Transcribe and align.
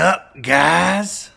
Sup, 0.00 0.34
guys? 0.40 1.30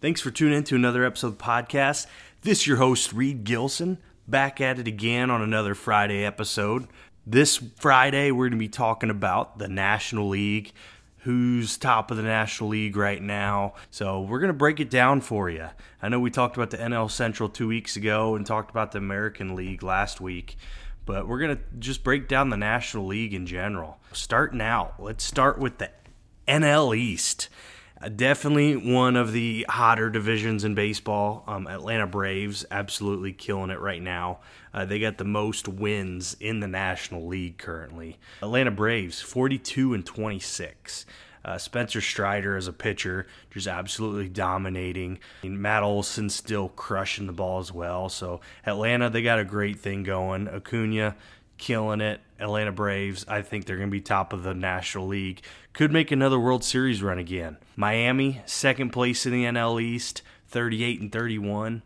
Thanks 0.00 0.22
for 0.22 0.30
tuning 0.30 0.56
in 0.56 0.64
to 0.64 0.74
another 0.74 1.04
episode 1.04 1.26
of 1.26 1.36
the 1.36 1.44
podcast. 1.44 2.06
This 2.40 2.66
your 2.66 2.78
host, 2.78 3.12
Reid 3.12 3.44
Gilson, 3.44 3.98
back 4.26 4.58
at 4.58 4.78
it 4.78 4.88
again 4.88 5.28
on 5.28 5.42
another 5.42 5.74
Friday 5.74 6.24
episode. 6.24 6.86
This 7.26 7.58
Friday, 7.76 8.30
we're 8.30 8.46
going 8.48 8.58
to 8.58 8.64
be 8.64 8.70
talking 8.70 9.10
about 9.10 9.58
the 9.58 9.68
National 9.68 10.30
League, 10.30 10.72
who's 11.18 11.76
top 11.76 12.10
of 12.10 12.16
the 12.16 12.22
National 12.22 12.70
League 12.70 12.96
right 12.96 13.20
now. 13.20 13.74
So 13.90 14.22
we're 14.22 14.40
going 14.40 14.48
to 14.48 14.54
break 14.54 14.80
it 14.80 14.88
down 14.88 15.20
for 15.20 15.50
you. 15.50 15.68
I 16.00 16.08
know 16.08 16.20
we 16.20 16.30
talked 16.30 16.56
about 16.56 16.70
the 16.70 16.78
NL 16.78 17.10
Central 17.10 17.50
two 17.50 17.68
weeks 17.68 17.96
ago 17.96 18.34
and 18.34 18.46
talked 18.46 18.70
about 18.70 18.92
the 18.92 18.98
American 18.98 19.54
League 19.54 19.82
last 19.82 20.22
week, 20.22 20.56
but 21.04 21.28
we're 21.28 21.38
going 21.38 21.54
to 21.54 21.62
just 21.78 22.02
break 22.02 22.28
down 22.28 22.48
the 22.48 22.56
National 22.56 23.04
League 23.04 23.34
in 23.34 23.44
general. 23.44 23.98
Starting 24.12 24.62
out, 24.62 24.94
let's 24.98 25.22
start 25.22 25.58
with 25.58 25.76
the 25.76 25.90
NL 26.48 26.96
East. 26.96 27.50
Definitely 28.16 28.76
one 28.76 29.14
of 29.16 29.32
the 29.32 29.66
hotter 29.68 30.08
divisions 30.08 30.64
in 30.64 30.74
baseball. 30.74 31.44
Um, 31.46 31.66
Atlanta 31.66 32.06
Braves 32.06 32.64
absolutely 32.70 33.34
killing 33.34 33.68
it 33.68 33.78
right 33.78 34.00
now. 34.00 34.38
Uh, 34.72 34.86
they 34.86 34.98
got 34.98 35.18
the 35.18 35.24
most 35.24 35.68
wins 35.68 36.34
in 36.40 36.60
the 36.60 36.66
National 36.66 37.26
League 37.26 37.58
currently. 37.58 38.18
Atlanta 38.40 38.70
Braves 38.70 39.20
42 39.20 39.92
and 39.92 40.06
26. 40.06 41.04
Uh, 41.44 41.58
Spencer 41.58 42.00
Strider 42.00 42.56
as 42.56 42.66
a 42.66 42.72
pitcher, 42.72 43.26
just 43.50 43.66
absolutely 43.66 44.28
dominating. 44.28 45.18
Matt 45.42 45.82
Olson 45.82 46.30
still 46.30 46.68
crushing 46.70 47.26
the 47.26 47.32
ball 47.32 47.60
as 47.60 47.72
well. 47.72 48.08
So 48.08 48.40
Atlanta, 48.66 49.10
they 49.10 49.22
got 49.22 49.38
a 49.38 49.44
great 49.44 49.78
thing 49.78 50.02
going. 50.02 50.48
Acuna 50.48 51.16
killing 51.60 52.00
it. 52.00 52.20
Atlanta 52.40 52.72
Braves, 52.72 53.24
I 53.28 53.42
think 53.42 53.66
they're 53.66 53.76
going 53.76 53.90
to 53.90 53.92
be 53.92 54.00
top 54.00 54.32
of 54.32 54.42
the 54.42 54.54
National 54.54 55.06
League. 55.06 55.42
Could 55.74 55.92
make 55.92 56.10
another 56.10 56.40
World 56.40 56.64
Series 56.64 57.02
run 57.02 57.18
again. 57.18 57.58
Miami, 57.76 58.40
second 58.46 58.90
place 58.90 59.26
in 59.26 59.32
the 59.32 59.44
NL 59.44 59.80
East, 59.80 60.22
38 60.48 61.00
and 61.00 61.12
31. 61.12 61.82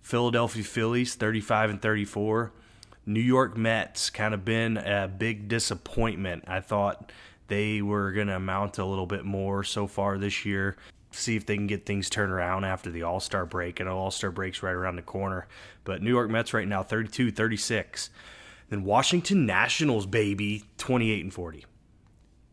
Philadelphia 0.00 0.64
Phillies, 0.64 1.14
35 1.14 1.70
and 1.70 1.82
34. 1.82 2.52
New 3.04 3.20
York 3.20 3.56
Mets 3.56 4.10
kind 4.10 4.34
of 4.34 4.44
been 4.44 4.78
a 4.78 5.06
big 5.06 5.48
disappointment. 5.48 6.44
I 6.46 6.60
thought 6.60 7.12
they 7.48 7.82
were 7.82 8.12
going 8.12 8.28
to 8.28 8.36
amount 8.36 8.78
a 8.78 8.84
little 8.84 9.06
bit 9.06 9.24
more 9.24 9.62
so 9.62 9.86
far 9.86 10.18
this 10.18 10.46
year. 10.46 10.76
See 11.10 11.36
if 11.36 11.46
they 11.46 11.56
can 11.56 11.66
get 11.66 11.86
things 11.86 12.10
turned 12.10 12.32
around 12.32 12.64
after 12.64 12.90
the 12.90 13.02
All 13.02 13.20
Star 13.20 13.44
break. 13.44 13.80
And 13.80 13.88
All 13.88 14.10
Star 14.10 14.30
break's 14.30 14.62
right 14.62 14.74
around 14.74 14.96
the 14.96 15.02
corner. 15.02 15.46
But 15.84 16.02
New 16.02 16.10
York 16.10 16.30
Mets 16.30 16.54
right 16.54 16.68
now, 16.68 16.82
32 16.82 17.30
36. 17.30 18.10
Then 18.68 18.84
Washington 18.84 19.46
Nationals, 19.46 20.06
baby, 20.06 20.64
28 20.76 21.24
and 21.24 21.34
40. 21.34 21.64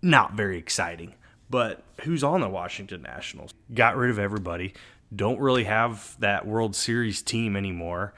Not 0.02 0.34
very 0.34 0.58
exciting. 0.58 1.16
But 1.50 1.84
who's 2.02 2.24
on 2.24 2.42
the 2.42 2.50
Washington 2.50 3.02
Nationals? 3.02 3.54
Got 3.74 3.98
rid 3.98 4.10
of 4.10 4.20
everybody. 4.20 4.74
Don't 5.16 5.40
really 5.40 5.66
have 5.66 6.16
that 6.20 6.48
World 6.48 6.76
Series 6.76 7.22
team 7.22 7.56
anymore. 7.56 8.14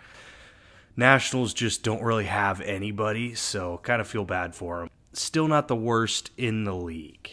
Nationals 0.95 1.53
just 1.53 1.83
don't 1.83 2.01
really 2.01 2.25
have 2.25 2.61
anybody, 2.61 3.35
so 3.35 3.79
kind 3.83 4.01
of 4.01 4.07
feel 4.07 4.25
bad 4.25 4.55
for 4.55 4.79
them. 4.79 4.89
Still 5.13 5.47
not 5.47 5.67
the 5.67 5.75
worst 5.75 6.31
in 6.37 6.63
the 6.63 6.73
league. 6.73 7.29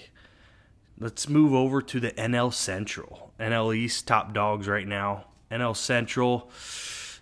Let's 0.98 1.28
move 1.28 1.54
over 1.54 1.80
to 1.82 2.00
the 2.00 2.10
NL 2.12 2.52
Central. 2.52 3.32
NL 3.40 3.74
East 3.74 4.06
top 4.06 4.32
dogs 4.34 4.68
right 4.68 4.86
now. 4.86 5.26
NL 5.50 5.76
Central 5.76 6.50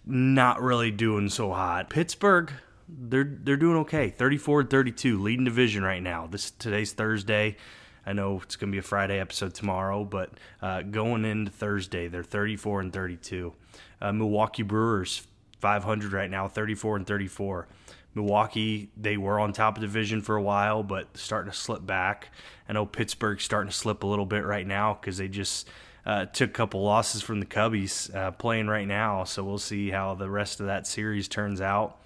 not 0.05 0.61
really 0.61 0.91
doing 0.91 1.29
so 1.29 1.53
hot. 1.53 1.91
Pittsburgh 1.91 2.53
they're 2.99 3.39
they're 3.43 3.57
doing 3.57 3.79
okay. 3.79 4.11
34 4.11 4.61
and 4.61 4.71
32, 4.71 5.21
leading 5.21 5.45
division 5.45 5.83
right 5.83 6.03
now. 6.03 6.27
This 6.27 6.51
today's 6.51 6.93
Thursday. 6.93 7.57
I 8.05 8.13
know 8.13 8.41
it's 8.43 8.57
going 8.57 8.71
to 8.71 8.73
be 8.73 8.79
a 8.79 8.83
Friday 8.83 9.21
episode 9.21 9.55
tomorrow, 9.55 10.05
but 10.05 10.31
uh, 10.61 10.83
going 10.83 11.25
into 11.25 11.53
Thursday, 11.53 12.09
they're 12.09 12.25
34 12.25 12.81
and 12.81 12.93
32. 12.93 13.53
Uh, 14.01 14.13
Milwaukee 14.13 14.65
Brewers 14.65 15.27
500 15.61 16.13
right 16.13 16.31
now, 16.31 16.49
34 16.49 16.97
and 16.97 17.07
34. 17.07 17.69
Milwaukee, 18.15 18.91
they 18.97 19.17
were 19.17 19.39
on 19.39 19.53
top 19.53 19.77
of 19.77 19.83
division 19.83 20.21
for 20.21 20.37
a 20.37 20.43
while, 20.43 20.83
but 20.83 21.17
starting 21.17 21.51
to 21.51 21.57
slip 21.57 21.87
back. 21.87 22.31
I 22.69 22.73
know 22.73 22.85
Pittsburgh's 22.85 23.45
starting 23.45 23.71
to 23.71 23.77
slip 23.77 24.03
a 24.03 24.07
little 24.07 24.27
bit 24.27 24.45
right 24.45 24.67
now 24.67 24.99
because 25.01 25.19
they 25.19 25.29
just 25.29 25.69
uh, 26.05 26.27
took 26.27 26.51
a 26.51 26.53
couple 26.53 26.83
losses 26.83 27.23
from 27.23 27.41
the 27.41 27.47
Cubbies 27.47 28.15
uh, 28.15 28.33
playing 28.33 28.67
right 28.67 28.87
now. 28.87 29.25
So 29.25 29.45
we'll 29.45 29.59
see 29.59 29.91
how 29.91 30.15
the 30.15 30.29
rest 30.29 30.61
of 30.61 30.67
that 30.67 30.87
series 30.87 31.29
turns 31.29 31.61
out. 31.61 32.02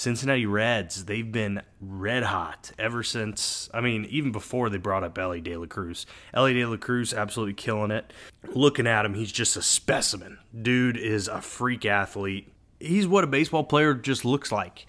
Cincinnati 0.00 0.46
Reds, 0.46 1.04
they've 1.04 1.30
been 1.30 1.60
red 1.78 2.22
hot 2.22 2.72
ever 2.78 3.02
since, 3.02 3.68
I 3.74 3.82
mean, 3.82 4.06
even 4.06 4.32
before 4.32 4.70
they 4.70 4.78
brought 4.78 5.04
up 5.04 5.18
Elly 5.18 5.42
De 5.42 5.54
La 5.58 5.66
Cruz. 5.66 6.06
Elly 6.32 6.54
De 6.54 6.64
La 6.64 6.78
Cruz 6.78 7.12
absolutely 7.12 7.52
killing 7.52 7.90
it. 7.90 8.10
Looking 8.54 8.86
at 8.86 9.04
him, 9.04 9.12
he's 9.12 9.30
just 9.30 9.58
a 9.58 9.62
specimen. 9.62 10.38
Dude 10.58 10.96
is 10.96 11.28
a 11.28 11.42
freak 11.42 11.84
athlete. 11.84 12.50
He's 12.78 13.06
what 13.06 13.24
a 13.24 13.26
baseball 13.26 13.62
player 13.62 13.92
just 13.92 14.24
looks 14.24 14.50
like. 14.50 14.86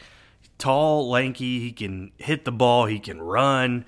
Tall, 0.58 1.10
lanky, 1.10 1.60
he 1.60 1.74
can 1.74 2.14
hit 2.16 2.46
the 2.46 2.52
ball, 2.54 2.86
he 2.86 2.98
can 2.98 3.22
run. 3.22 3.84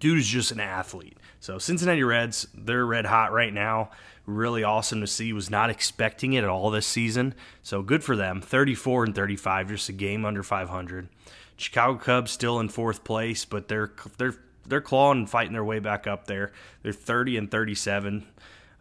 Dude 0.00 0.18
is 0.18 0.28
just 0.28 0.52
an 0.52 0.60
athlete. 0.60 1.16
So 1.40 1.56
Cincinnati 1.58 2.04
Reds, 2.04 2.46
they're 2.54 2.84
red 2.84 3.06
hot 3.06 3.32
right 3.32 3.54
now 3.54 3.88
really 4.28 4.62
awesome 4.62 5.00
to 5.00 5.06
see. 5.06 5.32
Was 5.32 5.50
not 5.50 5.70
expecting 5.70 6.34
it 6.34 6.44
at 6.44 6.50
all 6.50 6.70
this 6.70 6.86
season. 6.86 7.34
So 7.62 7.82
good 7.82 8.04
for 8.04 8.14
them. 8.14 8.40
34 8.40 9.04
and 9.04 9.14
35, 9.14 9.68
just 9.70 9.88
a 9.88 9.92
game 9.92 10.24
under 10.24 10.42
500. 10.42 11.08
Chicago 11.56 11.98
Cubs 11.98 12.30
still 12.30 12.60
in 12.60 12.68
fourth 12.68 13.02
place, 13.02 13.44
but 13.44 13.66
they're 13.66 13.90
they're 14.18 14.36
they're 14.66 14.80
clawing 14.80 15.20
and 15.20 15.30
fighting 15.30 15.54
their 15.54 15.64
way 15.64 15.78
back 15.78 16.06
up 16.06 16.26
there. 16.26 16.52
They're 16.82 16.92
30 16.92 17.38
and 17.38 17.50
37, 17.50 18.26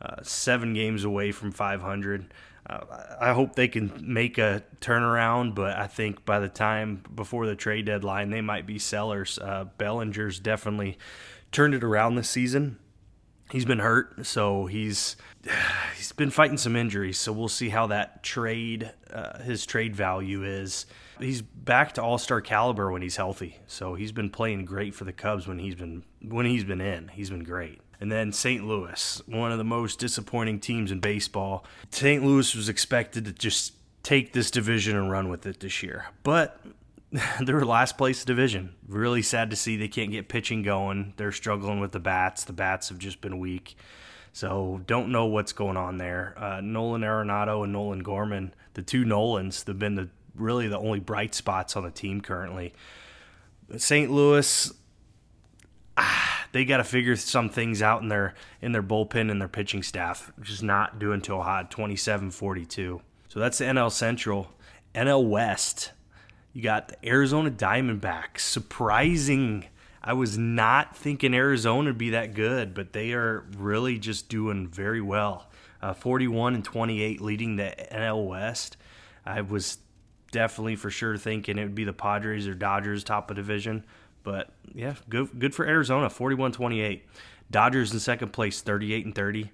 uh, 0.02 0.16
seven 0.22 0.74
games 0.74 1.04
away 1.04 1.32
from 1.32 1.52
500. 1.52 2.34
Uh, 2.70 2.80
I 3.22 3.32
hope 3.32 3.56
they 3.56 3.70
can 3.70 3.94
make 4.02 4.38
a 4.38 4.64
turnaround, 4.82 5.56
but 5.56 5.78
I 5.78 5.88
think 5.88 6.26
by 6.26 6.40
the 6.40 6.50
time 6.50 7.02
before 7.16 7.48
the 7.48 7.56
trade 7.56 7.86
deadline, 7.86 8.30
they 8.30 8.42
might 8.42 8.68
be 8.68 8.78
sellers. 8.78 9.40
Uh, 9.40 9.66
Bellinger's 9.78 10.40
definitely 10.40 10.98
turned 11.54 11.74
it 11.74 11.84
around 11.86 12.16
this 12.16 12.30
season 12.30 12.78
he's 13.52 13.66
been 13.66 13.80
hurt, 13.80 14.26
so 14.26 14.66
he's 14.66 15.16
he's 15.98 16.12
been 16.12 16.30
fighting 16.30 16.58
some 16.58 16.76
injuries. 16.76 17.18
So 17.18 17.32
we'll 17.32 17.48
see 17.48 17.70
how 17.70 17.88
that 17.88 18.24
trade 18.24 18.92
uh, 19.12 19.40
his 19.40 19.66
trade 19.66 19.96
value 19.96 20.44
is. 20.44 20.86
He's 21.20 21.42
back 21.42 21.94
to 21.94 22.04
all 22.04 22.18
star 22.18 22.42
caliber 22.42 22.92
when 22.92 23.02
he's 23.02 23.16
healthy. 23.16 23.60
So 23.68 23.96
he's 23.96 24.12
been 24.12 24.30
playing 24.30 24.66
great 24.66 24.94
for 24.94 25.04
the 25.04 25.14
Cubs 25.14 25.48
when 25.48 25.60
he's 25.60 25.76
been 25.76 26.04
when 26.22 26.46
he's 26.46 26.64
been 26.64 26.82
in. 26.82 27.10
He's 27.10 27.30
been 27.30 27.44
great. 27.44 27.82
And 28.00 28.12
then 28.12 28.32
St. 28.32 28.64
Louis, 28.64 29.22
one 29.26 29.52
of 29.52 29.58
the 29.58 29.64
most 29.64 29.98
disappointing 29.98 30.60
teams 30.60 30.92
in 30.92 31.00
baseball. 31.00 31.66
St. 31.90 32.24
Louis 32.24 32.54
was 32.54 32.70
expected 32.70 33.26
to 33.26 33.34
just 33.34 33.74
take 34.04 34.34
this 34.34 34.52
division 34.52 34.96
and 34.96 35.12
run 35.12 35.30
with 35.30 35.46
it 35.48 35.60
this 35.60 35.82
year. 35.82 36.06
But 36.22 36.62
they're 37.42 37.64
last 37.64 37.98
place 37.98 38.26
division. 38.26 38.76
Really 38.88 39.22
sad 39.22 39.50
to 39.50 39.56
see 39.56 39.78
they 39.78 39.88
can't 39.88 40.12
get 40.12 40.28
pitching 40.28 40.62
going. 40.62 41.14
They're 41.18 41.32
struggling 41.32 41.80
with 41.80 41.92
the 41.92 42.00
bats. 42.00 42.44
The 42.44 42.54
bats 42.54 42.90
have 42.90 42.98
just 42.98 43.22
been 43.22 43.40
weak. 43.40 43.76
So 44.34 44.82
don't 44.86 45.12
know 45.12 45.26
what's 45.26 45.54
going 45.54 45.78
on 45.78 45.98
there. 45.98 46.36
Uh, 46.38 46.62
Nolan 46.62 47.02
Arenado 47.02 47.64
and 47.64 47.74
Nolan 47.74 48.04
Gorman, 48.04 48.54
the 48.74 48.84
two 48.84 49.04
Nolans, 49.04 49.64
they've 49.64 49.78
been 49.78 49.96
the 49.96 50.10
really 50.36 50.68
the 50.68 50.78
only 50.78 51.00
bright 51.00 51.34
spots 51.34 51.76
on 51.76 51.84
the 51.84 51.90
team 51.90 52.22
currently. 52.22 52.74
St. 53.78 54.12
Louis, 54.12 54.72
ah, 55.98 56.46
they 56.52 56.66
got 56.66 56.78
to 56.78 56.84
figure 56.84 57.16
some 57.16 57.50
things 57.50 57.82
out 57.82 58.02
in 58.02 58.10
their 58.10 58.36
in 58.62 58.74
their 58.74 58.84
bullpen 58.84 59.32
and 59.32 59.42
their 59.42 59.48
pitching 59.48 59.82
staff. 59.82 60.32
Just 60.42 60.62
not 60.62 61.00
doing 61.00 61.22
too 61.22 61.40
hot. 61.40 61.72
27-42. 61.72 63.02
So 63.28 63.40
that's 63.40 63.58
the 63.58 63.66
NL 63.66 63.92
Central. 63.92 64.50
NL 64.94 65.28
West. 65.28 65.92
You 66.58 66.64
got 66.64 66.88
the 66.88 67.08
Arizona 67.08 67.52
Diamondbacks. 67.52 68.40
Surprising. 68.40 69.66
I 70.04 70.14
was 70.14 70.40
not 70.40 70.98
thinking 70.98 71.36
Arizona 71.36 71.90
would 71.90 72.00
be 72.00 72.10
that 72.10 72.34
good, 72.34 72.74
but 72.74 72.94
they 72.94 73.14
are 73.14 73.46
really 73.60 74.00
just 74.00 74.28
doing 74.28 74.68
very 74.68 75.00
well. 75.00 75.52
Uh, 75.84 75.94
41 75.94 76.56
and 76.56 76.66
28 76.66 77.22
leading 77.22 77.58
the 77.58 77.76
NL 77.92 78.26
West. 78.26 78.76
I 79.24 79.42
was 79.42 79.78
definitely 80.32 80.78
for 80.78 80.90
sure 80.90 81.16
thinking 81.16 81.60
it 81.60 81.64
would 81.64 81.76
be 81.76 81.84
the 81.84 81.94
Padres 81.94 82.48
or 82.48 82.56
Dodgers 82.56 83.04
top 83.04 83.30
of 83.30 83.36
division. 83.36 83.86
But 84.24 84.50
yeah, 84.74 84.96
good 85.10 85.38
good 85.38 85.54
for 85.54 85.64
Arizona, 85.68 86.10
41-28. 86.10 87.02
Dodgers 87.52 87.94
in 87.94 88.00
second 88.00 88.34
place, 88.34 88.62
38 88.62 89.06
and 89.06 89.14
30. 89.14 89.52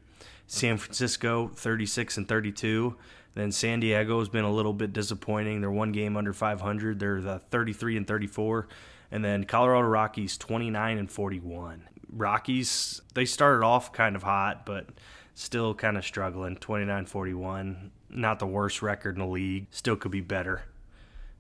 San 0.47 0.77
Francisco, 0.77 1.49
36 1.49 2.15
and 2.15 2.29
32. 2.29 2.95
Then 3.35 3.51
San 3.51 3.79
Diego 3.79 4.19
has 4.19 4.29
been 4.29 4.45
a 4.45 4.51
little 4.51 4.73
bit 4.73 4.93
disappointing. 4.93 5.61
They're 5.61 5.71
one 5.71 5.91
game 5.91 6.15
under 6.15 6.33
500. 6.33 6.99
They're 6.99 7.21
the 7.21 7.39
33 7.39 7.97
and 7.97 8.07
34. 8.07 8.67
And 9.11 9.23
then 9.23 9.43
Colorado 9.43 9.87
Rockies 9.87 10.37
29 10.37 10.97
and 10.97 11.11
41. 11.11 11.87
Rockies, 12.11 13.01
they 13.15 13.25
started 13.25 13.65
off 13.65 13.91
kind 13.91 14.15
of 14.15 14.23
hot, 14.23 14.65
but 14.65 14.87
still 15.33 15.73
kind 15.73 15.97
of 15.97 16.05
struggling. 16.05 16.55
29 16.55 17.05
41. 17.05 17.91
Not 18.09 18.39
the 18.39 18.45
worst 18.45 18.81
record 18.81 19.15
in 19.15 19.21
the 19.21 19.27
league. 19.27 19.67
Still 19.71 19.95
could 19.95 20.11
be 20.11 20.21
better. 20.21 20.63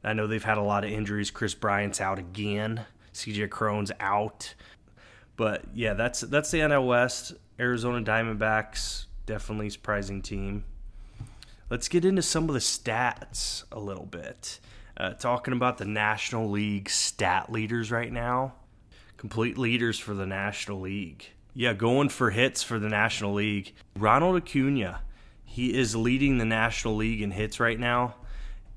I 0.03 0.13
know 0.13 0.27
they've 0.27 0.43
had 0.43 0.57
a 0.57 0.63
lot 0.63 0.83
of 0.83 0.91
injuries. 0.91 1.31
Kris 1.31 1.53
Bryant's 1.53 2.01
out 2.01 2.19
again. 2.19 2.85
CJ 3.13 3.51
Cron's 3.51 3.91
out. 3.99 4.55
But 5.35 5.63
yeah, 5.73 5.93
that's 5.93 6.21
that's 6.21 6.51
the 6.51 6.59
NL 6.59 6.87
West. 6.87 7.33
Arizona 7.59 8.03
Diamondbacks 8.03 9.05
definitely 9.25 9.69
surprising 9.69 10.21
team. 10.21 10.65
Let's 11.73 11.87
get 11.87 12.05
into 12.05 12.21
some 12.21 12.49
of 12.49 12.53
the 12.53 12.59
stats 12.59 13.63
a 13.71 13.79
little 13.79 14.05
bit. 14.05 14.59
Uh, 14.95 15.13
talking 15.13 15.55
about 15.55 15.79
the 15.79 15.85
National 15.85 16.47
League 16.47 16.87
stat 16.87 17.51
leaders 17.51 17.89
right 17.89 18.13
now, 18.13 18.53
complete 19.17 19.57
leaders 19.57 19.97
for 19.97 20.13
the 20.13 20.27
National 20.27 20.81
League. 20.81 21.31
Yeah, 21.55 21.73
going 21.73 22.09
for 22.09 22.29
hits 22.29 22.61
for 22.61 22.77
the 22.77 22.89
National 22.89 23.33
League. 23.33 23.73
Ronald 23.97 24.35
Acuna, 24.35 25.01
he 25.43 25.73
is 25.73 25.95
leading 25.95 26.37
the 26.37 26.45
National 26.45 26.95
League 26.95 27.23
in 27.23 27.31
hits 27.31 27.59
right 27.59 27.79
now. 27.79 28.17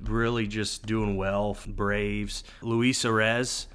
Really 0.00 0.46
just 0.46 0.86
doing 0.86 1.18
well. 1.18 1.58
Braves. 1.66 2.44
Luis 2.62 3.04
Arraez, 3.04 3.66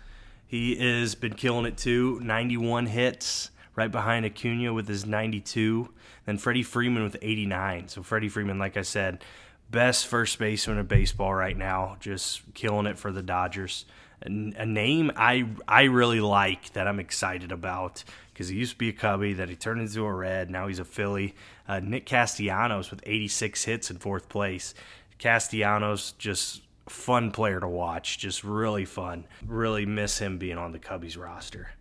he 0.47 0.77
has 0.77 1.13
been 1.13 1.35
killing 1.35 1.67
it 1.67 1.77
too. 1.77 2.19
91 2.23 2.87
hits, 2.87 3.51
right 3.75 3.91
behind 3.91 4.25
Acuna 4.25 4.73
with 4.73 4.87
his 4.87 5.05
92. 5.05 5.89
Then 6.25 6.37
Freddie 6.37 6.63
Freeman 6.63 7.03
with 7.03 7.17
89. 7.21 7.87
So 7.87 8.03
Freddie 8.03 8.29
Freeman, 8.29 8.59
like 8.59 8.77
I 8.77 8.83
said, 8.83 9.23
best 9.69 10.07
first 10.07 10.37
baseman 10.37 10.77
in 10.77 10.85
baseball 10.85 11.33
right 11.33 11.57
now, 11.57 11.97
just 11.99 12.41
killing 12.53 12.85
it 12.85 12.97
for 12.97 13.11
the 13.11 13.23
Dodgers. 13.23 13.85
A, 14.23 14.27
a 14.27 14.65
name 14.65 15.11
I 15.15 15.47
I 15.67 15.83
really 15.83 16.19
like 16.19 16.73
that 16.73 16.87
I'm 16.87 16.99
excited 16.99 17.51
about 17.51 18.03
because 18.33 18.49
he 18.49 18.57
used 18.57 18.73
to 18.73 18.77
be 18.77 18.89
a 18.89 18.93
Cubby, 18.93 19.33
that 19.33 19.49
he 19.49 19.55
turned 19.55 19.81
into 19.81 20.05
a 20.05 20.13
Red. 20.13 20.49
Now 20.49 20.67
he's 20.67 20.79
a 20.79 20.85
Philly. 20.85 21.35
Uh, 21.67 21.79
Nick 21.79 22.05
Castellanos 22.05 22.91
with 22.91 23.01
86 23.05 23.63
hits 23.63 23.91
in 23.91 23.97
fourth 23.97 24.29
place. 24.29 24.73
Castellanos 25.19 26.13
just 26.17 26.61
fun 26.89 27.31
player 27.31 27.59
to 27.59 27.67
watch, 27.67 28.17
just 28.17 28.43
really 28.43 28.85
fun. 28.85 29.25
Really 29.45 29.85
miss 29.85 30.19
him 30.19 30.37
being 30.37 30.57
on 30.57 30.71
the 30.71 30.79
Cubbies 30.79 31.17
roster. 31.17 31.71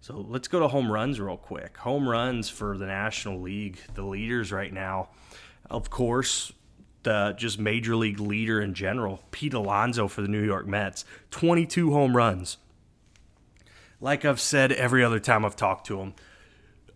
So 0.00 0.24
let's 0.28 0.48
go 0.48 0.60
to 0.60 0.68
home 0.68 0.90
runs 0.90 1.18
real 1.18 1.36
quick. 1.36 1.76
Home 1.78 2.08
runs 2.08 2.48
for 2.48 2.78
the 2.78 2.86
National 2.86 3.40
League, 3.40 3.80
the 3.94 4.04
leaders 4.04 4.52
right 4.52 4.72
now. 4.72 5.08
Of 5.68 5.90
course, 5.90 6.52
the 7.02 7.34
just 7.36 7.58
major 7.58 7.96
league 7.96 8.20
leader 8.20 8.60
in 8.60 8.74
general, 8.74 9.22
Pete 9.30 9.54
Alonso 9.54 10.08
for 10.08 10.22
the 10.22 10.28
New 10.28 10.44
York 10.44 10.66
Mets, 10.66 11.04
22 11.30 11.92
home 11.92 12.16
runs. 12.16 12.58
Like 14.00 14.24
I've 14.24 14.40
said 14.40 14.72
every 14.72 15.02
other 15.02 15.20
time 15.20 15.44
I've 15.44 15.56
talked 15.56 15.86
to 15.86 16.00
him, 16.00 16.14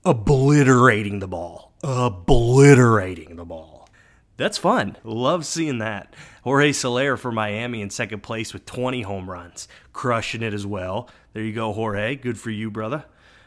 obliterating 0.05 1.21
the 1.21 1.29
ball. 1.29 1.73
Obliterating 1.83 3.37
the 3.37 3.45
ball. 3.45 3.89
That's 4.37 4.59
fun. 4.59 4.97
Love 5.05 5.45
seeing 5.45 5.79
that. 5.79 6.15
Jorge 6.45 6.73
Soler 6.73 7.17
for 7.17 7.31
Miami 7.31 7.83
in 7.83 7.91
second 7.91 8.23
place 8.23 8.53
with 8.53 8.67
20 8.67 9.03
home 9.03 9.31
runs, 9.31 9.69
crushing 9.93 10.43
it 10.43 10.55
as 10.55 10.67
well. 10.67 11.11
There 11.33 11.43
you 11.43 11.53
go, 11.53 11.73
Jorge. 11.73 12.17
Good 12.17 12.39
for 12.39 12.51
you, 12.51 12.71
brother. 12.71 13.05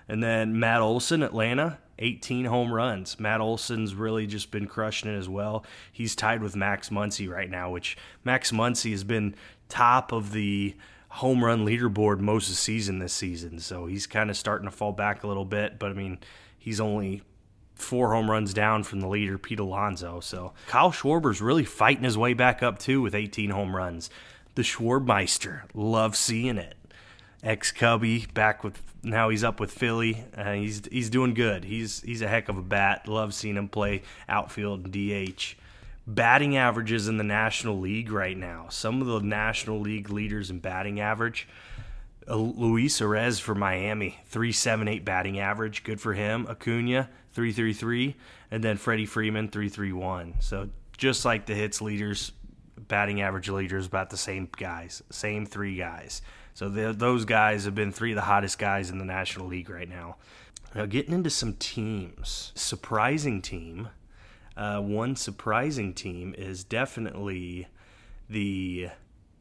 And 0.07 0.23
then 0.23 0.59
Matt 0.59 0.81
Olson, 0.81 1.23
Atlanta, 1.23 1.79
18 1.99 2.45
home 2.45 2.73
runs. 2.73 3.19
Matt 3.19 3.41
Olson's 3.41 3.95
really 3.95 4.27
just 4.27 4.51
been 4.51 4.67
crushing 4.67 5.13
it 5.13 5.17
as 5.17 5.29
well. 5.29 5.65
He's 5.91 6.15
tied 6.15 6.41
with 6.41 6.55
Max 6.55 6.89
Muncy 6.89 7.29
right 7.29 7.49
now, 7.49 7.71
which 7.71 7.97
Max 8.23 8.51
Muncy 8.51 8.91
has 8.91 9.03
been 9.03 9.35
top 9.69 10.11
of 10.11 10.31
the 10.33 10.75
home 11.09 11.43
run 11.43 11.65
leaderboard 11.65 12.19
most 12.19 12.45
of 12.45 12.53
the 12.53 12.57
season 12.57 12.99
this 12.99 13.13
season. 13.13 13.59
So 13.59 13.85
he's 13.85 14.07
kind 14.07 14.29
of 14.29 14.37
starting 14.37 14.67
to 14.67 14.75
fall 14.75 14.91
back 14.91 15.23
a 15.23 15.27
little 15.27 15.45
bit, 15.45 15.77
but 15.77 15.91
I 15.91 15.93
mean, 15.93 16.17
he's 16.57 16.79
only 16.79 17.21
four 17.75 18.13
home 18.13 18.29
runs 18.29 18.53
down 18.53 18.83
from 18.83 18.99
the 18.99 19.07
leader, 19.07 19.37
Pete 19.37 19.59
Alonso. 19.59 20.19
So 20.19 20.53
Kyle 20.67 20.91
Schwarber's 20.91 21.41
really 21.41 21.65
fighting 21.65 22.03
his 22.03 22.17
way 22.17 22.33
back 22.33 22.63
up 22.63 22.79
too 22.79 23.01
with 23.01 23.13
18 23.13 23.51
home 23.51 23.75
runs. 23.75 24.09
The 24.55 24.61
Schwarbmeister, 24.61 25.63
love 25.73 26.15
seeing 26.15 26.57
it. 26.57 26.75
Ex 27.43 27.71
Cubby 27.71 28.25
back 28.33 28.63
with 28.63 28.81
now 29.03 29.29
he's 29.29 29.43
up 29.43 29.59
with 29.59 29.71
Philly. 29.71 30.23
Uh, 30.35 30.53
he's 30.53 30.81
he's 30.89 31.09
doing 31.09 31.33
good. 31.33 31.65
He's 31.65 32.01
he's 32.01 32.21
a 32.21 32.27
heck 32.27 32.47
of 32.47 32.57
a 32.57 32.61
bat. 32.61 33.07
Love 33.07 33.33
seeing 33.33 33.57
him 33.57 33.67
play 33.67 34.01
outfield 34.29 34.85
and 34.85 34.93
DH. 34.93 35.55
Batting 36.07 36.57
averages 36.57 37.07
in 37.07 37.17
the 37.17 37.23
National 37.23 37.79
League 37.79 38.11
right 38.11 38.37
now. 38.37 38.67
Some 38.69 39.01
of 39.01 39.07
the 39.07 39.19
National 39.19 39.79
League 39.79 40.09
leaders 40.09 40.49
in 40.49 40.59
batting 40.59 40.99
average. 40.99 41.47
Uh, 42.27 42.35
Luis 42.35 42.99
Arraez 43.01 43.39
for 43.39 43.55
Miami, 43.55 44.19
378 44.27 45.03
batting 45.03 45.39
average. 45.39 45.83
Good 45.83 45.99
for 45.99 46.13
him. 46.13 46.45
Acuna, 46.49 47.09
333. 47.33 48.15
And 48.51 48.63
then 48.63 48.77
Freddie 48.77 49.05
Freeman, 49.05 49.49
331. 49.49 50.35
So 50.39 50.69
just 50.97 51.25
like 51.25 51.45
the 51.45 51.55
hits 51.55 51.81
leaders, 51.81 52.31
batting 52.77 53.21
average 53.21 53.49
leaders, 53.49 53.87
about 53.87 54.09
the 54.09 54.17
same 54.17 54.49
guys, 54.57 55.03
same 55.09 55.45
three 55.45 55.75
guys. 55.75 56.21
So 56.53 56.69
the, 56.69 56.93
those 56.93 57.25
guys 57.25 57.65
have 57.65 57.75
been 57.75 57.91
three 57.91 58.11
of 58.11 58.15
the 58.15 58.21
hottest 58.21 58.59
guys 58.59 58.89
in 58.89 58.99
the 58.99 59.05
National 59.05 59.47
League 59.47 59.69
right 59.69 59.89
now. 59.89 60.17
Now, 60.75 60.85
getting 60.85 61.13
into 61.13 61.29
some 61.29 61.53
teams. 61.53 62.51
Surprising 62.55 63.41
team. 63.41 63.89
Uh, 64.55 64.79
one 64.79 65.15
surprising 65.15 65.93
team 65.93 66.35
is 66.37 66.63
definitely 66.63 67.67
the 68.29 68.89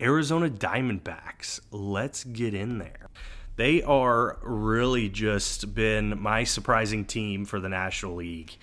Arizona 0.01 0.49
Diamondbacks. 0.49 1.61
Let's 1.71 2.25
get 2.25 2.55
in 2.55 2.79
there. 2.79 3.09
They 3.57 3.83
are 3.83 4.39
really 4.43 5.09
just 5.09 5.75
been 5.75 6.21
my 6.21 6.45
surprising 6.45 7.05
team 7.05 7.45
for 7.45 7.61
the 7.61 7.69
National 7.69 8.17
League. 8.17 8.57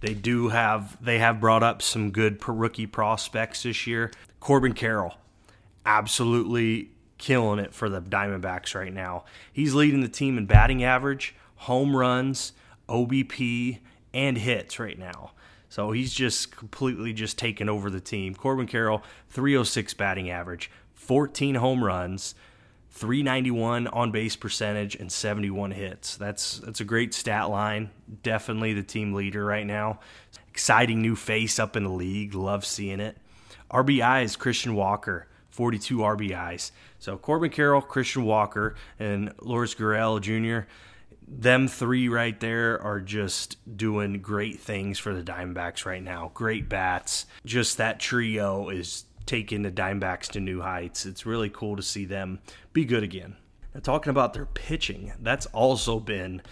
They 0.00 0.14
do 0.14 0.48
have 0.48 1.02
they 1.04 1.18
have 1.18 1.40
brought 1.40 1.62
up 1.62 1.82
some 1.82 2.10
good 2.10 2.40
rookie 2.46 2.86
prospects 2.86 3.64
this 3.64 3.86
year. 3.86 4.12
Corbin 4.38 4.74
Carroll, 4.74 5.14
absolutely 5.84 6.90
killing 7.18 7.58
it 7.58 7.74
for 7.74 7.88
the 7.88 8.00
Diamondbacks 8.00 8.74
right 8.74 8.92
now. 8.92 9.24
He's 9.52 9.74
leading 9.74 10.00
the 10.00 10.08
team 10.08 10.38
in 10.38 10.46
batting 10.46 10.84
average, 10.84 11.34
home 11.56 11.96
runs, 11.96 12.52
OBP, 12.88 13.78
and 14.12 14.38
hits 14.38 14.78
right 14.78 14.98
now. 14.98 15.32
So 15.68 15.90
he's 15.92 16.14
just 16.14 16.56
completely 16.56 17.12
just 17.12 17.38
taken 17.38 17.68
over 17.68 17.90
the 17.90 18.00
team. 18.00 18.34
Corbin 18.34 18.66
Carroll, 18.66 19.02
306 19.30 19.94
batting 19.94 20.30
average, 20.30 20.70
14 20.94 21.56
home 21.56 21.84
runs, 21.84 22.34
391 22.90 23.86
on 23.88 24.10
base 24.10 24.36
percentage, 24.36 24.94
and 24.94 25.12
71 25.12 25.72
hits. 25.72 26.16
That's 26.16 26.58
that's 26.60 26.80
a 26.80 26.84
great 26.84 27.12
stat 27.12 27.50
line. 27.50 27.90
Definitely 28.22 28.72
the 28.72 28.82
team 28.82 29.12
leader 29.12 29.44
right 29.44 29.66
now. 29.66 30.00
Exciting 30.48 31.02
new 31.02 31.14
face 31.14 31.58
up 31.58 31.76
in 31.76 31.84
the 31.84 31.90
league. 31.90 32.34
Love 32.34 32.64
seeing 32.64 33.00
it. 33.00 33.18
RBI 33.70 34.24
is 34.24 34.36
Christian 34.36 34.74
Walker, 34.74 35.28
42 35.56 35.98
RBIs. 35.98 36.70
So 36.98 37.16
Corbin 37.16 37.50
Carroll, 37.50 37.80
Christian 37.80 38.24
Walker, 38.24 38.74
and 38.98 39.32
Lourdes 39.40 39.74
Gurriel 39.74 40.20
Jr. 40.20 40.68
Them 41.26 41.66
three 41.66 42.08
right 42.10 42.38
there 42.38 42.80
are 42.82 43.00
just 43.00 43.56
doing 43.76 44.20
great 44.20 44.60
things 44.60 44.98
for 44.98 45.14
the 45.14 45.22
Diamondbacks 45.22 45.86
right 45.86 46.02
now. 46.02 46.30
Great 46.34 46.68
bats. 46.68 47.24
Just 47.46 47.78
that 47.78 47.98
trio 47.98 48.68
is 48.68 49.06
taking 49.24 49.62
the 49.62 49.72
Diamondbacks 49.72 50.28
to 50.32 50.40
new 50.40 50.60
heights. 50.60 51.06
It's 51.06 51.24
really 51.24 51.48
cool 51.48 51.74
to 51.76 51.82
see 51.82 52.04
them 52.04 52.40
be 52.74 52.84
good 52.84 53.02
again. 53.02 53.36
Now, 53.74 53.80
talking 53.80 54.10
about 54.10 54.34
their 54.34 54.46
pitching, 54.46 55.14
that's 55.20 55.46
also 55.46 55.98
been 55.98 56.42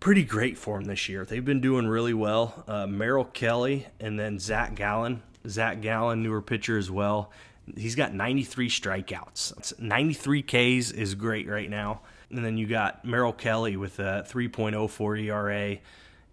pretty 0.00 0.24
great 0.24 0.58
for 0.58 0.78
them 0.78 0.88
this 0.88 1.08
year. 1.08 1.24
They've 1.24 1.44
been 1.44 1.60
doing 1.60 1.86
really 1.86 2.14
well. 2.14 2.64
Uh, 2.66 2.88
Merrill 2.88 3.26
Kelly 3.26 3.86
and 4.00 4.18
then 4.18 4.40
Zach 4.40 4.74
Gallen. 4.74 5.22
Zach 5.48 5.80
Gallen, 5.80 6.22
newer 6.22 6.42
pitcher 6.42 6.76
as 6.76 6.90
well. 6.90 7.30
He's 7.76 7.94
got 7.94 8.12
93 8.12 8.68
strikeouts. 8.68 9.78
93 9.78 10.42
Ks 10.42 10.90
is 10.90 11.14
great 11.14 11.48
right 11.48 11.70
now. 11.70 12.02
And 12.30 12.44
then 12.44 12.58
you 12.58 12.66
got 12.66 13.04
Merrill 13.04 13.32
Kelly 13.32 13.76
with 13.76 13.98
a 13.98 14.24
3.04 14.28 15.24
ERA, 15.24 15.78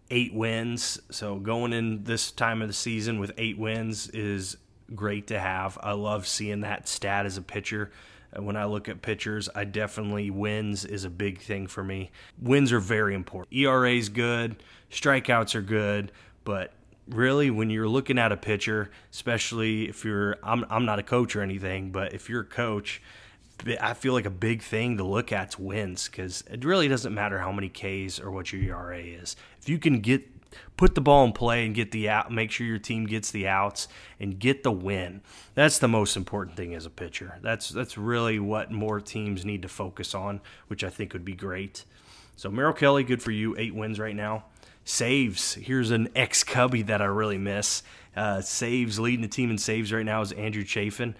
eight 0.10 0.34
wins. 0.34 1.00
So 1.10 1.38
going 1.38 1.74
in 1.74 2.04
this 2.04 2.32
time 2.32 2.62
of 2.62 2.68
the 2.68 2.74
season 2.74 3.20
with 3.20 3.32
eight 3.38 3.58
wins 3.58 4.10
is 4.10 4.58
great 4.96 5.28
to 5.28 5.40
have. 5.40 5.78
I 5.82 5.94
love 5.94 6.28
seeing 6.28 6.62
that 6.62 6.88
stat 6.88 7.26
as 7.26 7.38
a 7.38 7.42
pitcher. 7.42 7.92
Uh, 8.36 8.42
when 8.44 8.56
I 8.56 8.66
look 8.66 8.90
at 8.90 9.02
pitchers, 9.02 9.50
I 9.56 9.64
definitely 9.66 10.30
wins 10.30 10.86
is 10.86 11.06
a 11.06 11.10
big 11.10 11.40
thing 11.40 11.68
for 11.68 11.84
me. 11.84 12.12
Wins 12.42 12.72
are 12.72 12.80
very 12.80 13.14
important. 13.14 13.56
ERA 13.56 13.92
is 13.92 14.10
good, 14.10 14.64
strikeouts 14.90 15.56
are 15.56 15.62
good, 15.62 16.12
but 16.44 16.74
really 17.14 17.50
when 17.50 17.70
you're 17.70 17.88
looking 17.88 18.18
at 18.18 18.32
a 18.32 18.38
pitcher, 18.38 18.90
especially 19.12 19.90
if 19.90 20.04
you're 20.06 20.38
I'm 20.44 20.66
I'm 20.70 20.86
not 20.86 21.00
a 21.00 21.04
coach 21.04 21.36
or 21.36 21.42
anything, 21.42 21.92
but 21.92 22.14
if 22.14 22.30
you're 22.30 22.42
a 22.42 22.46
coach, 22.46 23.02
I 23.80 23.94
feel 23.94 24.14
like 24.14 24.26
a 24.26 24.32
big 24.32 24.62
thing 24.62 24.98
to 24.98 25.04
look 25.04 25.32
at 25.32 25.50
is 25.50 25.60
wins 25.60 26.08
because 26.08 26.44
it 26.50 26.66
really 26.66 26.88
doesn't 26.88 27.14
matter 27.14 27.40
how 27.40 27.52
many 27.52 27.70
Ks 27.70 28.20
or 28.20 28.32
what 28.32 28.52
your 28.52 28.62
ERA 28.62 29.00
is. 29.00 29.36
If 29.60 29.70
you 29.70 29.78
can 29.78 30.00
get 30.00 30.28
put 30.78 30.96
the 30.96 31.02
ball 31.02 31.24
in 31.26 31.32
play 31.32 31.66
and 31.66 31.74
get 31.74 31.92
the 31.92 32.10
out, 32.10 32.32
make 32.32 32.52
sure 32.52 32.68
your 32.68 32.78
team 32.78 33.06
gets 33.06 33.32
the 33.32 33.48
outs 33.48 33.88
and 34.20 34.40
get 34.40 34.64
the 34.64 34.72
win. 34.72 35.22
That's 35.54 35.80
the 35.80 35.88
most 35.88 36.18
important 36.18 36.58
thing 36.58 36.74
as 36.74 36.86
a 36.86 36.90
pitcher. 36.90 37.38
That's 37.42 37.70
that's 37.70 37.98
really 37.98 38.40
what 38.40 38.72
more 38.72 39.00
teams 39.00 39.46
need 39.46 39.62
to 39.62 39.70
focus 39.70 40.14
on, 40.16 40.42
which 40.68 40.84
I 40.84 40.90
think 40.90 41.14
would 41.14 41.26
be 41.26 41.36
great. 41.36 41.86
So 42.36 42.50
Merrill 42.50 42.74
Kelly, 42.74 43.04
good 43.04 43.22
for 43.22 43.32
you, 43.32 43.56
eight 43.58 43.76
wins 43.76 44.00
right 44.00 44.16
now. 44.16 44.46
Saves. 44.84 45.56
Here's 45.56 45.92
an 45.92 46.10
ex 46.16 46.44
Cubby 46.44 46.82
that 46.84 47.02
I 47.02 47.06
really 47.06 47.38
miss. 47.38 47.84
Uh, 48.16 48.42
saves 48.42 49.00
leading 49.00 49.22
the 49.22 49.28
team 49.28 49.50
in 49.50 49.58
saves 49.58 49.94
right 49.94 50.06
now 50.06 50.22
is 50.22 50.32
Andrew 50.34 50.66
Chafin. 50.66 51.16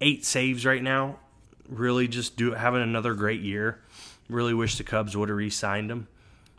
Eight 0.00 0.24
saves 0.24 0.64
right 0.64 0.82
now. 0.82 1.18
Really 1.68 2.08
just 2.08 2.36
do 2.36 2.52
having 2.52 2.82
another 2.82 3.14
great 3.14 3.40
year. 3.40 3.80
Really 4.28 4.54
wish 4.54 4.78
the 4.78 4.84
Cubs 4.84 5.16
would 5.16 5.28
have 5.28 5.38
re 5.38 5.50
signed 5.50 5.90
him. 5.90 6.08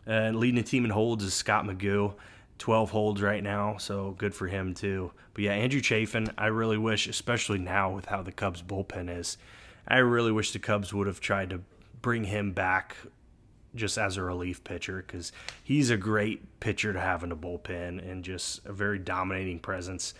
And 0.06 0.36
leading 0.36 0.56
the 0.56 0.62
team 0.62 0.84
in 0.84 0.90
holds 0.90 1.24
is 1.24 1.34
Scott 1.34 1.64
McGough. 1.64 2.14
12 2.58 2.90
holds 2.90 3.20
right 3.20 3.42
now, 3.42 3.76
so 3.78 4.12
good 4.12 4.34
for 4.34 4.46
him 4.46 4.74
too. 4.74 5.10
But 5.32 5.44
yeah, 5.44 5.52
Andrew 5.52 5.80
Chafin, 5.80 6.30
I 6.38 6.46
really 6.46 6.78
wish, 6.78 7.08
especially 7.08 7.58
now 7.58 7.90
with 7.90 8.06
how 8.06 8.22
the 8.22 8.32
Cubs 8.32 8.62
bullpen 8.62 9.14
is, 9.14 9.36
I 9.88 9.98
really 9.98 10.32
wish 10.32 10.52
the 10.52 10.58
Cubs 10.58 10.94
would 10.94 11.06
have 11.06 11.20
tried 11.20 11.50
to 11.50 11.62
bring 12.00 12.24
him 12.24 12.52
back 12.52 12.96
just 13.74 13.98
as 13.98 14.16
a 14.16 14.22
relief 14.22 14.62
pitcher 14.64 15.04
because 15.06 15.32
he's 15.62 15.90
a 15.90 15.96
great 15.96 16.60
pitcher 16.60 16.92
to 16.92 17.00
have 17.00 17.22
in 17.22 17.30
the 17.30 17.36
bullpen 17.36 18.10
and 18.10 18.24
just 18.24 18.64
a 18.66 18.72
very 18.72 18.98
dominating 18.98 19.58
presence. 19.58 20.14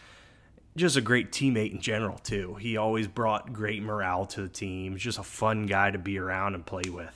Just 0.76 0.96
a 0.96 1.00
great 1.00 1.30
teammate 1.30 1.72
in 1.72 1.80
general, 1.80 2.18
too. 2.18 2.54
He 2.54 2.76
always 2.76 3.06
brought 3.06 3.52
great 3.52 3.80
morale 3.82 4.26
to 4.26 4.42
the 4.42 4.48
team. 4.48 4.96
Just 4.96 5.18
a 5.18 5.22
fun 5.22 5.66
guy 5.66 5.92
to 5.92 5.98
be 5.98 6.18
around 6.18 6.54
and 6.54 6.66
play 6.66 6.90
with. 6.90 7.14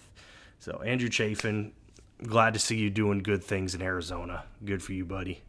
So, 0.60 0.80
Andrew 0.84 1.08
Chafin, 1.08 1.72
glad 2.22 2.54
to 2.54 2.60
see 2.60 2.76
you 2.76 2.88
doing 2.88 3.18
good 3.18 3.42
things 3.42 3.74
in 3.74 3.82
Arizona. 3.82 4.44
Good 4.64 4.82
for 4.82 4.92
you, 4.92 5.04
buddy. 5.04 5.42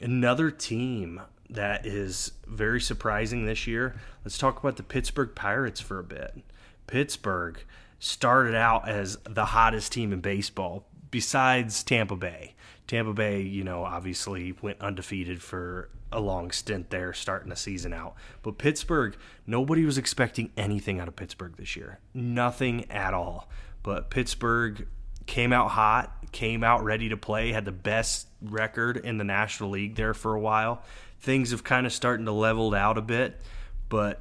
Another 0.00 0.50
team 0.50 1.22
that 1.50 1.84
is 1.84 2.32
very 2.46 2.80
surprising 2.80 3.46
this 3.46 3.66
year. 3.66 3.96
Let's 4.24 4.38
talk 4.38 4.58
about 4.58 4.76
the 4.76 4.82
Pittsburgh 4.82 5.34
Pirates 5.34 5.80
for 5.80 5.98
a 5.98 6.04
bit. 6.04 6.38
Pittsburgh 6.86 7.62
started 8.02 8.52
out 8.52 8.88
as 8.88 9.16
the 9.22 9.44
hottest 9.44 9.92
team 9.92 10.12
in 10.12 10.20
baseball 10.20 10.84
besides 11.12 11.84
Tampa 11.84 12.16
Bay. 12.16 12.52
Tampa 12.88 13.12
Bay, 13.12 13.42
you 13.42 13.62
know, 13.62 13.84
obviously 13.84 14.56
went 14.60 14.80
undefeated 14.80 15.40
for 15.40 15.88
a 16.10 16.18
long 16.18 16.50
stint 16.50 16.90
there 16.90 17.12
starting 17.12 17.48
the 17.48 17.54
season 17.54 17.92
out. 17.92 18.16
But 18.42 18.58
Pittsburgh, 18.58 19.16
nobody 19.46 19.84
was 19.84 19.98
expecting 19.98 20.50
anything 20.56 20.98
out 20.98 21.06
of 21.06 21.14
Pittsburgh 21.14 21.56
this 21.56 21.76
year. 21.76 22.00
Nothing 22.12 22.90
at 22.90 23.14
all. 23.14 23.48
But 23.84 24.10
Pittsburgh 24.10 24.88
came 25.26 25.52
out 25.52 25.70
hot, 25.70 26.32
came 26.32 26.64
out 26.64 26.82
ready 26.82 27.08
to 27.08 27.16
play, 27.16 27.52
had 27.52 27.64
the 27.64 27.70
best 27.70 28.26
record 28.42 28.96
in 28.96 29.16
the 29.16 29.24
National 29.24 29.70
League 29.70 29.94
there 29.94 30.12
for 30.12 30.34
a 30.34 30.40
while. 30.40 30.82
Things 31.20 31.52
have 31.52 31.62
kind 31.62 31.86
of 31.86 31.92
starting 31.92 32.26
to 32.26 32.32
leveled 32.32 32.74
out 32.74 32.98
a 32.98 33.02
bit, 33.02 33.40
but 33.88 34.20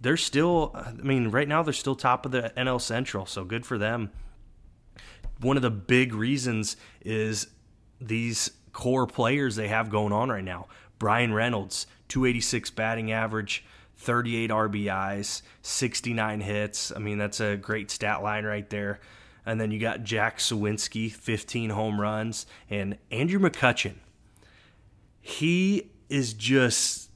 they're 0.00 0.16
still, 0.16 0.72
I 0.74 0.92
mean, 0.92 1.28
right 1.28 1.46
now 1.48 1.62
they're 1.62 1.72
still 1.72 1.94
top 1.94 2.24
of 2.24 2.32
the 2.32 2.52
NL 2.56 2.80
Central, 2.80 3.26
so 3.26 3.44
good 3.44 3.66
for 3.66 3.78
them. 3.78 4.10
One 5.40 5.56
of 5.56 5.62
the 5.62 5.70
big 5.70 6.14
reasons 6.14 6.76
is 7.02 7.48
these 8.00 8.50
core 8.72 9.06
players 9.06 9.56
they 9.56 9.68
have 9.68 9.90
going 9.90 10.12
on 10.12 10.30
right 10.30 10.44
now. 10.44 10.68
Bryan 10.98 11.32
Reynolds, 11.32 11.86
286 12.08 12.70
batting 12.70 13.12
average, 13.12 13.64
38 13.96 14.50
RBIs, 14.50 15.42
69 15.62 16.40
hits. 16.40 16.92
I 16.94 16.98
mean, 16.98 17.18
that's 17.18 17.40
a 17.40 17.56
great 17.56 17.90
stat 17.90 18.22
line 18.22 18.44
right 18.44 18.68
there. 18.70 19.00
And 19.44 19.60
then 19.60 19.70
you 19.70 19.78
got 19.78 20.04
Jack 20.04 20.38
Suwinski, 20.38 21.10
15 21.10 21.70
home 21.70 22.00
runs, 22.00 22.46
and 22.68 22.98
Andrew 23.10 23.38
McCutchen. 23.40 23.94
He 25.20 25.90
is 26.08 26.32
just 26.32 27.09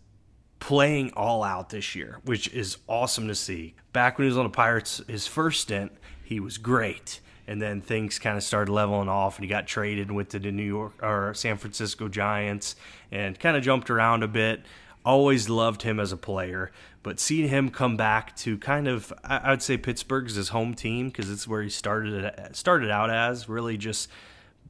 playing 0.64 1.12
all 1.12 1.44
out 1.44 1.68
this 1.68 1.94
year, 1.94 2.18
which 2.24 2.48
is 2.48 2.78
awesome 2.88 3.28
to 3.28 3.34
see. 3.34 3.74
Back 3.92 4.16
when 4.16 4.24
he 4.24 4.30
was 4.30 4.38
on 4.38 4.44
the 4.44 4.50
Pirates, 4.50 5.02
his 5.06 5.26
first 5.26 5.60
stint, 5.60 5.92
he 6.22 6.40
was 6.40 6.56
great. 6.56 7.20
And 7.46 7.60
then 7.60 7.82
things 7.82 8.18
kind 8.18 8.38
of 8.38 8.42
started 8.42 8.72
leveling 8.72 9.10
off, 9.10 9.36
and 9.36 9.44
he 9.44 9.48
got 9.50 9.66
traded 9.66 10.08
to 10.08 10.38
the 10.38 10.50
New 10.50 10.62
York 10.62 10.94
or 11.02 11.34
San 11.34 11.58
Francisco 11.58 12.08
Giants 12.08 12.76
and 13.12 13.38
kind 13.38 13.58
of 13.58 13.62
jumped 13.62 13.90
around 13.90 14.22
a 14.22 14.26
bit. 14.26 14.62
Always 15.04 15.50
loved 15.50 15.82
him 15.82 16.00
as 16.00 16.12
a 16.12 16.16
player, 16.16 16.72
but 17.02 17.20
seeing 17.20 17.50
him 17.50 17.68
come 17.68 17.98
back 17.98 18.34
to 18.36 18.56
kind 18.56 18.88
of, 18.88 19.12
I 19.22 19.50
would 19.50 19.60
say 19.60 19.76
Pittsburgh's 19.76 20.36
his 20.36 20.48
home 20.48 20.72
team 20.72 21.08
because 21.08 21.30
it's 21.30 21.46
where 21.46 21.60
he 21.60 21.68
started 21.68 22.32
started 22.56 22.90
out 22.90 23.10
as. 23.10 23.50
Really, 23.50 23.76
just 23.76 24.08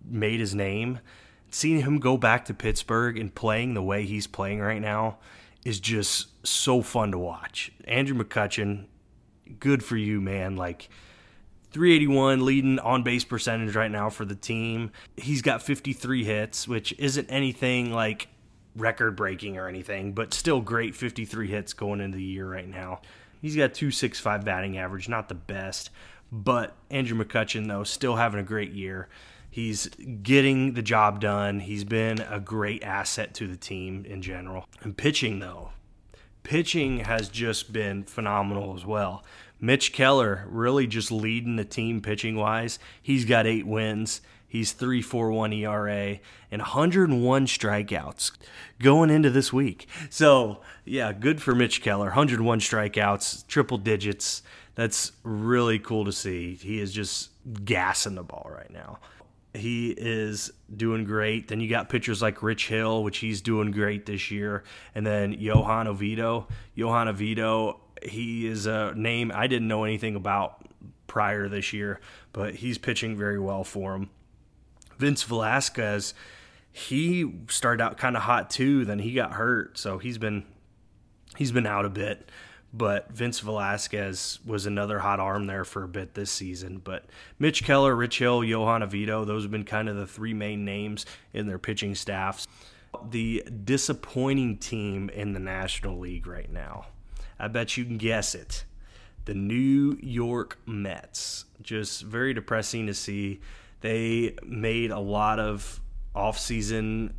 made 0.04 0.40
his 0.40 0.56
name. 0.56 0.98
Seeing 1.50 1.82
him 1.82 2.00
go 2.00 2.16
back 2.16 2.46
to 2.46 2.54
Pittsburgh 2.54 3.16
and 3.16 3.32
playing 3.32 3.74
the 3.74 3.82
way 3.82 4.04
he's 4.04 4.26
playing 4.26 4.58
right 4.58 4.80
now, 4.80 5.18
is 5.64 5.80
just 5.80 6.46
so 6.46 6.82
fun 6.82 7.12
to 7.12 7.18
watch. 7.18 7.72
Andrew 7.86 8.16
McCutchen, 8.16 8.86
good 9.58 9.82
for 9.82 9.96
you, 9.96 10.20
man. 10.20 10.56
Like 10.56 10.88
381 11.70 12.44
leading 12.44 12.78
on 12.78 13.02
base 13.02 13.24
percentage 13.24 13.74
right 13.74 13.90
now 13.90 14.10
for 14.10 14.24
the 14.24 14.34
team. 14.34 14.90
He's 15.16 15.42
got 15.42 15.62
53 15.62 16.24
hits, 16.24 16.68
which 16.68 16.94
isn't 16.98 17.28
anything 17.28 17.92
like 17.92 18.28
record 18.76 19.16
breaking 19.16 19.56
or 19.56 19.68
anything, 19.68 20.12
but 20.12 20.34
still 20.34 20.60
great 20.60 20.94
53 20.94 21.48
hits 21.48 21.72
going 21.72 22.00
into 22.00 22.16
the 22.16 22.24
year 22.24 22.48
right 22.48 22.68
now. 22.68 23.00
He's 23.40 23.56
got 23.56 23.74
265 23.74 24.44
batting 24.44 24.78
average, 24.78 25.08
not 25.08 25.28
the 25.28 25.34
best, 25.34 25.90
but 26.30 26.76
Andrew 26.90 27.22
McCutchen 27.22 27.68
though 27.68 27.84
still 27.84 28.16
having 28.16 28.40
a 28.40 28.44
great 28.44 28.72
year. 28.72 29.08
He's 29.54 29.86
getting 29.86 30.74
the 30.74 30.82
job 30.82 31.20
done. 31.20 31.60
He's 31.60 31.84
been 31.84 32.18
a 32.28 32.40
great 32.40 32.82
asset 32.82 33.34
to 33.34 33.46
the 33.46 33.56
team 33.56 34.04
in 34.04 34.20
general. 34.20 34.66
And 34.82 34.96
pitching, 34.96 35.38
though, 35.38 35.70
pitching 36.42 37.04
has 37.04 37.28
just 37.28 37.72
been 37.72 38.02
phenomenal 38.02 38.74
as 38.74 38.84
well. 38.84 39.24
Mitch 39.60 39.92
Keller 39.92 40.44
really 40.48 40.88
just 40.88 41.12
leading 41.12 41.54
the 41.54 41.64
team 41.64 42.00
pitching 42.00 42.34
wise. 42.34 42.80
He's 43.00 43.24
got 43.24 43.46
eight 43.46 43.64
wins. 43.64 44.22
He's 44.48 44.74
3.41 44.74 45.56
ERA 45.60 46.18
and 46.50 46.60
101 46.60 47.46
strikeouts 47.46 48.32
going 48.80 49.08
into 49.08 49.30
this 49.30 49.52
week. 49.52 49.86
So, 50.10 50.62
yeah, 50.84 51.12
good 51.12 51.40
for 51.40 51.54
Mitch 51.54 51.80
Keller. 51.80 52.06
101 52.06 52.58
strikeouts, 52.58 53.46
triple 53.46 53.78
digits. 53.78 54.42
That's 54.74 55.12
really 55.22 55.78
cool 55.78 56.04
to 56.06 56.12
see. 56.12 56.56
He 56.56 56.80
is 56.80 56.92
just 56.92 57.30
gassing 57.64 58.16
the 58.16 58.24
ball 58.24 58.50
right 58.52 58.72
now. 58.72 58.98
He 59.54 59.90
is 59.90 60.52
doing 60.74 61.04
great. 61.04 61.48
Then 61.48 61.60
you 61.60 61.68
got 61.68 61.88
pitchers 61.88 62.20
like 62.20 62.42
Rich 62.42 62.68
Hill, 62.68 63.04
which 63.04 63.18
he's 63.18 63.40
doing 63.40 63.70
great 63.70 64.06
this 64.06 64.30
year. 64.30 64.64
And 64.94 65.06
then 65.06 65.32
Johan 65.32 65.86
Oviedo. 65.86 66.48
Johan 66.74 67.08
Oviedo, 67.08 67.80
he 68.02 68.46
is 68.46 68.66
a 68.66 68.92
name 68.96 69.30
I 69.34 69.46
didn't 69.46 69.68
know 69.68 69.84
anything 69.84 70.16
about 70.16 70.66
prior 71.06 71.48
this 71.48 71.72
year, 71.72 72.00
but 72.32 72.56
he's 72.56 72.78
pitching 72.78 73.16
very 73.16 73.38
well 73.38 73.62
for 73.62 73.94
him. 73.94 74.10
Vince 74.98 75.22
Velasquez, 75.22 76.14
he 76.72 77.32
started 77.48 77.82
out 77.82 77.96
kind 77.96 78.16
of 78.16 78.22
hot 78.22 78.50
too, 78.50 78.84
then 78.84 78.98
he 78.98 79.14
got 79.14 79.32
hurt, 79.32 79.78
so 79.78 79.98
he's 79.98 80.18
been 80.18 80.44
he's 81.36 81.52
been 81.52 81.66
out 81.66 81.84
a 81.84 81.90
bit 81.90 82.28
but 82.76 83.08
Vince 83.12 83.38
Velasquez 83.38 84.40
was 84.44 84.66
another 84.66 84.98
hot 84.98 85.20
arm 85.20 85.46
there 85.46 85.64
for 85.64 85.84
a 85.84 85.88
bit 85.88 86.14
this 86.14 86.30
season. 86.30 86.78
But 86.78 87.04
Mitch 87.38 87.62
Keller, 87.62 87.94
Rich 87.94 88.18
Hill, 88.18 88.42
Johan 88.42 88.82
Oviedo, 88.82 89.24
those 89.24 89.44
have 89.44 89.52
been 89.52 89.64
kind 89.64 89.88
of 89.88 89.94
the 89.94 90.08
three 90.08 90.34
main 90.34 90.64
names 90.64 91.06
in 91.32 91.46
their 91.46 91.58
pitching 91.58 91.94
staffs. 91.94 92.48
The 93.10 93.44
disappointing 93.64 94.58
team 94.58 95.08
in 95.08 95.34
the 95.34 95.40
National 95.40 96.00
League 96.00 96.26
right 96.26 96.50
now, 96.50 96.86
I 97.38 97.46
bet 97.46 97.76
you 97.76 97.84
can 97.84 97.96
guess 97.96 98.34
it. 98.34 98.64
The 99.24 99.34
New 99.34 99.96
York 100.02 100.58
Mets. 100.66 101.44
Just 101.62 102.02
very 102.02 102.34
depressing 102.34 102.88
to 102.88 102.94
see. 102.94 103.40
They 103.82 104.34
made 104.44 104.90
a 104.90 104.98
lot 104.98 105.38
of 105.38 105.80
offseason 106.16 107.12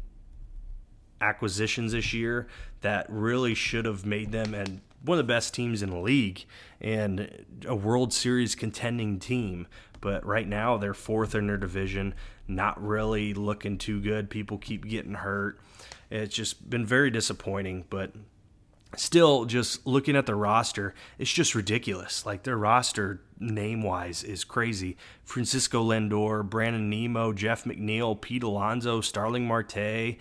acquisitions 1.21 1.93
this 1.93 2.13
year 2.13 2.47
that 2.81 3.05
really 3.09 3.53
should 3.55 3.85
have 3.85 4.05
made 4.05 4.31
them 4.31 4.53
and 4.53 4.81
one 5.05 5.19
of 5.19 5.25
the 5.25 5.33
best 5.33 5.53
teams 5.53 5.81
in 5.81 5.89
the 5.89 5.99
league 5.99 6.45
and 6.81 7.45
a 7.67 7.75
World 7.75 8.13
Series 8.13 8.55
contending 8.55 9.19
team. 9.19 9.67
But 10.01 10.25
right 10.25 10.47
now, 10.47 10.77
they're 10.77 10.93
fourth 10.93 11.33
in 11.33 11.47
their 11.47 11.57
division, 11.57 12.13
not 12.47 12.81
really 12.81 13.33
looking 13.33 13.77
too 13.77 13.99
good. 14.01 14.29
People 14.29 14.57
keep 14.57 14.87
getting 14.87 15.15
hurt. 15.15 15.59
It's 16.11 16.35
just 16.35 16.69
been 16.69 16.85
very 16.85 17.09
disappointing. 17.09 17.85
But 17.89 18.11
still, 18.95 19.45
just 19.45 19.87
looking 19.87 20.15
at 20.15 20.25
the 20.25 20.35
roster, 20.35 20.93
it's 21.17 21.31
just 21.31 21.55
ridiculous. 21.55 22.25
Like 22.25 22.43
their 22.43 22.57
roster 22.57 23.21
name 23.39 23.81
wise 23.81 24.23
is 24.23 24.43
crazy. 24.43 24.97
Francisco 25.23 25.83
Lindor, 25.83 26.47
Brandon 26.47 26.89
Nimmo, 26.89 27.33
Jeff 27.33 27.63
McNeil, 27.63 28.19
Pete 28.19 28.43
Alonso, 28.43 29.01
Starling 29.01 29.47
Marte, 29.47 30.17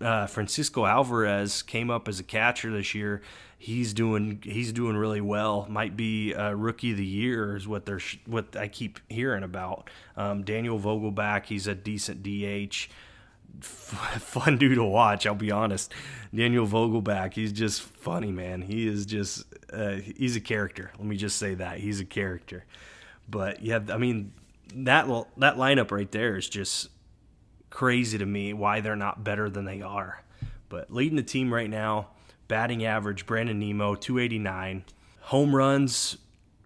uh, 0.00 0.26
Francisco 0.26 0.86
Alvarez 0.86 1.62
came 1.62 1.90
up 1.90 2.08
as 2.08 2.20
a 2.20 2.24
catcher 2.24 2.70
this 2.70 2.94
year 2.94 3.22
he's 3.58 3.92
doing 3.92 4.40
he's 4.44 4.72
doing 4.72 4.96
really 4.96 5.20
well. 5.20 5.66
Might 5.68 5.96
be 5.96 6.32
uh, 6.34 6.52
rookie 6.52 6.92
of 6.92 6.96
the 6.96 7.04
year 7.04 7.56
is 7.56 7.66
what 7.66 7.84
they're 7.84 8.00
what 8.26 8.56
I 8.56 8.68
keep 8.68 9.00
hearing 9.08 9.42
about. 9.42 9.90
Um, 10.16 10.44
Daniel 10.44 10.78
Vogelbach, 10.78 11.46
he's 11.46 11.66
a 11.66 11.74
decent 11.74 12.22
DH. 12.22 12.88
fun 13.60 14.56
dude 14.56 14.76
to 14.76 14.84
watch. 14.84 15.26
I'll 15.26 15.34
be 15.34 15.50
honest. 15.50 15.92
Daniel 16.32 16.66
Vogelbach, 16.66 17.34
he's 17.34 17.52
just 17.52 17.82
funny, 17.82 18.30
man. 18.30 18.62
He 18.62 18.86
is 18.86 19.04
just 19.04 19.44
uh, 19.72 19.96
he's 19.96 20.36
a 20.36 20.40
character. 20.40 20.92
Let 20.96 21.06
me 21.06 21.16
just 21.16 21.36
say 21.36 21.54
that 21.54 21.78
he's 21.78 22.00
a 22.00 22.04
character. 22.04 22.64
But 23.28 23.62
yeah, 23.62 23.80
I 23.90 23.98
mean 23.98 24.32
that 24.74 25.06
that 25.38 25.56
lineup 25.56 25.90
right 25.90 26.10
there 26.10 26.36
is 26.36 26.48
just 26.48 26.90
crazy 27.70 28.18
to 28.18 28.26
me. 28.26 28.52
Why 28.52 28.80
they're 28.80 28.96
not 28.96 29.24
better 29.24 29.50
than 29.50 29.64
they 29.64 29.82
are. 29.82 30.22
But 30.68 30.92
leading 30.92 31.16
the 31.16 31.22
team 31.22 31.52
right 31.52 31.68
now, 31.68 32.08
batting 32.48 32.84
average, 32.84 33.26
Brandon 33.26 33.58
Nimmo, 33.58 33.94
289. 33.94 34.84
Home 35.20 35.54
runs, 35.54 36.16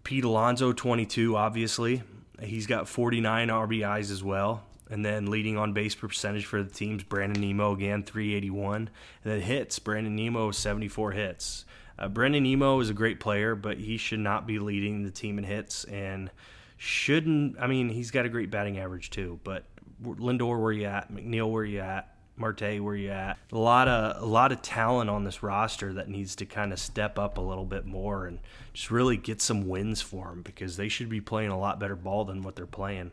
Pete 0.04 0.24
Alonso, 0.24 0.72
22, 0.72 1.36
obviously. 1.36 2.02
He's 2.40 2.66
got 2.66 2.88
49 2.88 3.48
RBIs 3.48 4.10
as 4.10 4.22
well. 4.24 4.64
And 4.90 5.04
then 5.04 5.26
leading 5.26 5.56
on 5.56 5.72
base 5.72 5.94
percentage 5.94 6.44
for 6.44 6.62
the 6.62 6.70
teams, 6.70 7.02
Brandon 7.02 7.40
Nimmo 7.40 7.72
again, 7.72 8.02
381. 8.02 8.90
And 9.24 9.32
then 9.32 9.40
hits, 9.40 9.78
Brandon 9.78 10.14
Nimmo, 10.14 10.50
74 10.50 11.12
hits. 11.12 11.64
Uh, 11.98 12.08
Brandon 12.08 12.42
Nimmo 12.42 12.80
is 12.80 12.90
a 12.90 12.94
great 12.94 13.20
player, 13.20 13.54
but 13.54 13.78
he 13.78 13.96
should 13.96 14.18
not 14.18 14.46
be 14.46 14.58
leading 14.58 15.02
the 15.02 15.10
team 15.10 15.38
in 15.38 15.44
hits 15.44 15.84
and 15.84 16.30
shouldn't. 16.76 17.56
I 17.60 17.66
mean, 17.66 17.88
he's 17.88 18.10
got 18.10 18.26
a 18.26 18.28
great 18.28 18.50
batting 18.50 18.78
average 18.78 19.10
too, 19.10 19.40
but 19.44 19.64
Lindor, 20.02 20.60
where 20.60 20.72
you 20.72 20.86
at? 20.86 21.12
McNeil, 21.12 21.50
where 21.50 21.64
you 21.64 21.80
at? 21.80 22.14
Marte, 22.36 22.82
where 22.82 22.96
you 22.96 23.10
at? 23.10 23.38
A 23.52 23.58
lot 23.58 23.88
of 23.88 24.22
a 24.22 24.26
lot 24.26 24.52
of 24.52 24.62
talent 24.62 25.10
on 25.10 25.24
this 25.24 25.42
roster 25.42 25.92
that 25.94 26.08
needs 26.08 26.34
to 26.36 26.46
kind 26.46 26.72
of 26.72 26.78
step 26.78 27.18
up 27.18 27.38
a 27.38 27.42
little 27.42 27.66
bit 27.66 27.84
more 27.84 28.26
and 28.26 28.38
just 28.72 28.90
really 28.90 29.16
get 29.16 29.42
some 29.42 29.68
wins 29.68 30.00
for 30.00 30.28
them 30.28 30.42
because 30.42 30.76
they 30.76 30.88
should 30.88 31.08
be 31.08 31.20
playing 31.20 31.50
a 31.50 31.58
lot 31.58 31.78
better 31.78 31.96
ball 31.96 32.24
than 32.24 32.42
what 32.42 32.56
they're 32.56 32.66
playing. 32.66 33.12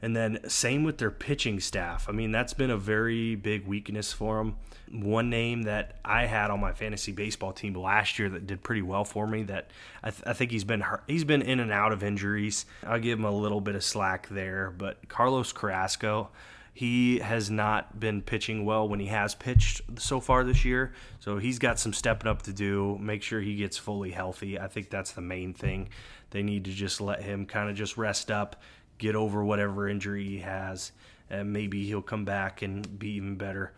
And 0.00 0.14
then 0.14 0.38
same 0.48 0.84
with 0.84 0.98
their 0.98 1.10
pitching 1.10 1.58
staff. 1.58 2.08
I 2.08 2.12
mean, 2.12 2.30
that's 2.30 2.54
been 2.54 2.70
a 2.70 2.76
very 2.76 3.34
big 3.34 3.66
weakness 3.66 4.12
for 4.12 4.38
them. 4.38 4.56
One 4.92 5.28
name 5.28 5.62
that 5.62 5.96
I 6.04 6.26
had 6.26 6.50
on 6.50 6.60
my 6.60 6.72
fantasy 6.72 7.12
baseball 7.12 7.52
team 7.52 7.74
last 7.74 8.18
year 8.18 8.28
that 8.30 8.46
did 8.46 8.62
pretty 8.62 8.82
well 8.82 9.04
for 9.04 9.26
me. 9.26 9.42
That 9.42 9.70
I, 10.02 10.10
th- 10.10 10.22
I 10.24 10.32
think 10.34 10.52
he's 10.52 10.64
been 10.64 10.80
hurt. 10.82 11.02
he's 11.08 11.24
been 11.24 11.42
in 11.42 11.58
and 11.60 11.72
out 11.72 11.92
of 11.92 12.04
injuries. 12.04 12.64
I'll 12.86 13.00
give 13.00 13.18
him 13.18 13.24
a 13.24 13.30
little 13.30 13.60
bit 13.60 13.74
of 13.74 13.82
slack 13.82 14.28
there. 14.28 14.72
But 14.76 15.08
Carlos 15.08 15.52
Carrasco, 15.52 16.30
he 16.78 17.18
has 17.18 17.50
not 17.50 17.98
been 17.98 18.22
pitching 18.22 18.64
well 18.64 18.88
when 18.88 19.00
he 19.00 19.06
has 19.06 19.34
pitched 19.34 19.80
so 19.98 20.20
far 20.20 20.44
this 20.44 20.64
year. 20.64 20.92
So 21.18 21.38
he's 21.38 21.58
got 21.58 21.80
some 21.80 21.92
stepping 21.92 22.30
up 22.30 22.42
to 22.42 22.52
do. 22.52 22.96
Make 23.00 23.24
sure 23.24 23.40
he 23.40 23.56
gets 23.56 23.76
fully 23.76 24.12
healthy. 24.12 24.60
I 24.60 24.68
think 24.68 24.88
that's 24.88 25.10
the 25.10 25.20
main 25.20 25.54
thing. 25.54 25.88
They 26.30 26.44
need 26.44 26.66
to 26.66 26.70
just 26.70 27.00
let 27.00 27.20
him 27.20 27.46
kind 27.46 27.68
of 27.68 27.74
just 27.74 27.96
rest 27.96 28.30
up, 28.30 28.62
get 28.96 29.16
over 29.16 29.44
whatever 29.44 29.88
injury 29.88 30.22
he 30.22 30.38
has, 30.38 30.92
and 31.28 31.52
maybe 31.52 31.84
he'll 31.84 32.00
come 32.00 32.24
back 32.24 32.62
and 32.62 32.96
be 32.96 33.14
even 33.14 33.34
better. 33.34 33.72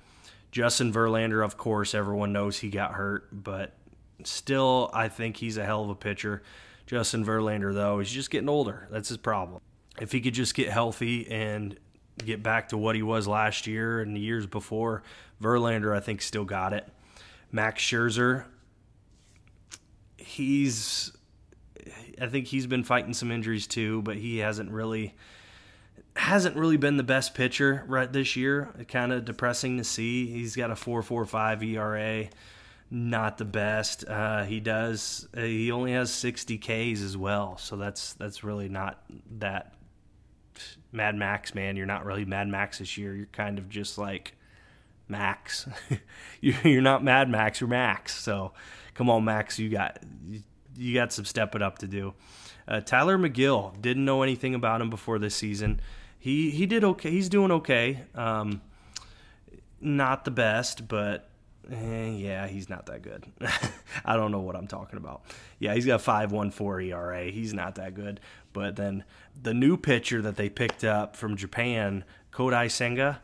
Justin 0.52 0.92
Verlander, 0.92 1.42
of 1.42 1.57
course, 1.57 1.95
everyone 1.95 2.35
knows 2.35 2.59
he 2.59 2.69
got 2.69 2.92
hurt, 2.92 3.28
but 3.33 3.73
still, 4.25 4.90
I 4.92 5.09
think 5.09 5.38
he's 5.38 5.57
a 5.57 5.64
hell 5.64 5.85
of 5.85 5.88
a 5.88 5.95
pitcher. 5.95 6.42
Justin 6.87 7.25
Verlander, 7.25 7.73
though, 7.73 7.99
he's 7.99 8.12
just 8.12 8.30
getting 8.30 8.50
older. 8.50 8.88
That's 8.90 9.09
his 9.09 9.16
problem. 9.16 9.62
If 9.99 10.12
he 10.12 10.21
could 10.21 10.35
just 10.35 10.54
get 10.54 10.69
healthy 10.69 11.26
and 11.30 11.78
get 12.25 12.43
back 12.43 12.69
to 12.71 12.79
what 12.79 12.97
he 12.97 13.03
was 13.03 13.27
last 13.27 13.67
year 13.67 14.00
and 14.00 14.15
the 14.15 14.21
years 14.21 14.47
before. 14.47 15.03
Verlander, 15.43 15.95
I 15.97 16.00
think, 16.00 16.23
still 16.23 16.45
got 16.45 16.73
it. 16.73 16.87
Max 17.53 17.83
Scherzer, 17.83 18.45
he's, 20.17 21.12
I 22.21 22.27
think 22.27 22.47
he's 22.47 22.67
been 22.67 22.85
fighting 22.85 23.15
some 23.15 23.31
injuries 23.31 23.67
too, 23.67 24.03
but 24.03 24.17
he 24.17 24.39
hasn't 24.39 24.71
really, 24.71 25.15
hasn't 26.17 26.57
really 26.57 26.77
been 26.77 26.97
the 26.97 27.03
best 27.03 27.35
pitcher 27.35 27.85
right 27.89 28.12
this 28.12 28.37
year. 28.37 28.71
Kind 28.89 29.12
of 29.12 29.25
depressing 29.25 29.79
to 29.79 29.85
see. 29.85 30.27
He's 30.27 30.55
got 30.55 30.71
a 30.71 30.75
4.45 30.75 31.65
ERA, 31.75 32.29
not 32.91 33.39
the 33.39 33.45
best. 33.45 34.05
Uh, 34.07 34.45
he 34.45 34.61
does. 34.61 35.27
Uh, 35.37 35.41
he 35.41 35.73
only 35.73 35.93
has 35.93 36.12
60 36.12 36.59
Ks 36.59 37.03
as 37.03 37.17
well, 37.17 37.57
so 37.57 37.77
that's 37.77 38.12
that's 38.15 38.45
really 38.45 38.69
not 38.69 39.03
that 39.39 39.75
Mad 40.93 41.14
Max, 41.17 41.55
man. 41.55 41.76
You're 41.76 41.87
not 41.87 42.05
really 42.05 42.25
Mad 42.25 42.49
Max 42.49 42.79
this 42.79 42.97
year. 42.99 43.14
You're 43.14 43.26
kind 43.26 43.59
of 43.59 43.69
just 43.69 43.99
like 43.99 44.37
Max. 45.09 45.69
you're 46.40 46.83
not 46.83 47.05
Mad 47.05 47.29
Max. 47.29 47.61
You're 47.61 47.69
Max. 47.69 48.17
So 48.17 48.52
come 48.95 49.11
on, 49.11 49.25
Max. 49.25 49.58
You 49.58 49.69
got 49.69 50.02
you 50.76 50.95
got 50.95 51.13
some 51.13 51.25
stepping 51.25 51.63
up 51.63 51.78
to 51.78 51.87
do. 51.87 52.15
Uh, 52.67 52.80
Tylor 52.80 53.19
Megill 53.19 53.80
didn't 53.80 54.04
know 54.04 54.23
anything 54.23 54.54
about 54.54 54.80
him 54.80 54.91
before 54.91 55.19
this 55.19 55.34
season. 55.34 55.80
He 56.19 56.50
he 56.50 56.67
did 56.67 56.84
okay. 56.84 57.11
He's 57.11 57.28
doing 57.28 57.50
okay. 57.50 58.04
Um, 58.15 58.61
not 59.80 60.25
the 60.25 60.30
best, 60.30 60.87
but 60.89 61.30
Eh, 61.71 62.08
yeah, 62.17 62.49
he's 62.49 62.69
not 62.69 62.87
that 62.87 63.02
good. 63.02 63.25
I 64.04 64.17
don't 64.17 64.32
know 64.32 64.41
what 64.41 64.56
I'm 64.56 64.67
talking 64.67 64.97
about. 64.97 65.23
Yeah, 65.58 65.75
he's 65.75 65.87
got 65.87 66.00
5.14 66.00 66.89
ERA. 66.89 67.25
He's 67.25 67.54
not 67.54 67.76
that 67.76 67.95
good. 67.95 68.21
But 68.52 68.76
then 68.76 69.04
the 69.41 69.54
new 69.54 69.76
pitcher 69.76 70.21
that 70.23 70.36
they 70.36 70.49
picked 70.49 70.84
up 70.84 71.17
from 71.17 71.36
Japan, 71.36 72.04
Kodai 72.32 72.71
Senga, 72.71 73.21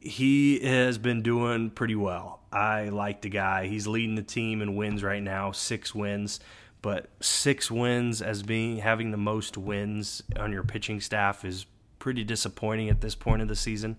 he 0.00 0.58
has 0.60 0.98
been 0.98 1.22
doing 1.22 1.70
pretty 1.70 1.94
well. 1.94 2.40
I 2.52 2.88
like 2.88 3.22
the 3.22 3.28
guy. 3.28 3.66
He's 3.66 3.86
leading 3.86 4.16
the 4.16 4.22
team 4.22 4.62
in 4.62 4.74
wins 4.74 5.02
right 5.02 5.22
now, 5.22 5.52
six 5.52 5.94
wins. 5.94 6.40
But 6.82 7.10
six 7.20 7.70
wins 7.70 8.22
as 8.22 8.42
being 8.42 8.78
having 8.78 9.10
the 9.10 9.18
most 9.18 9.58
wins 9.58 10.22
on 10.38 10.50
your 10.52 10.62
pitching 10.64 11.00
staff 11.00 11.44
is 11.44 11.66
pretty 11.98 12.24
disappointing 12.24 12.88
at 12.88 13.02
this 13.02 13.14
point 13.14 13.42
of 13.42 13.48
the 13.48 13.56
season. 13.56 13.98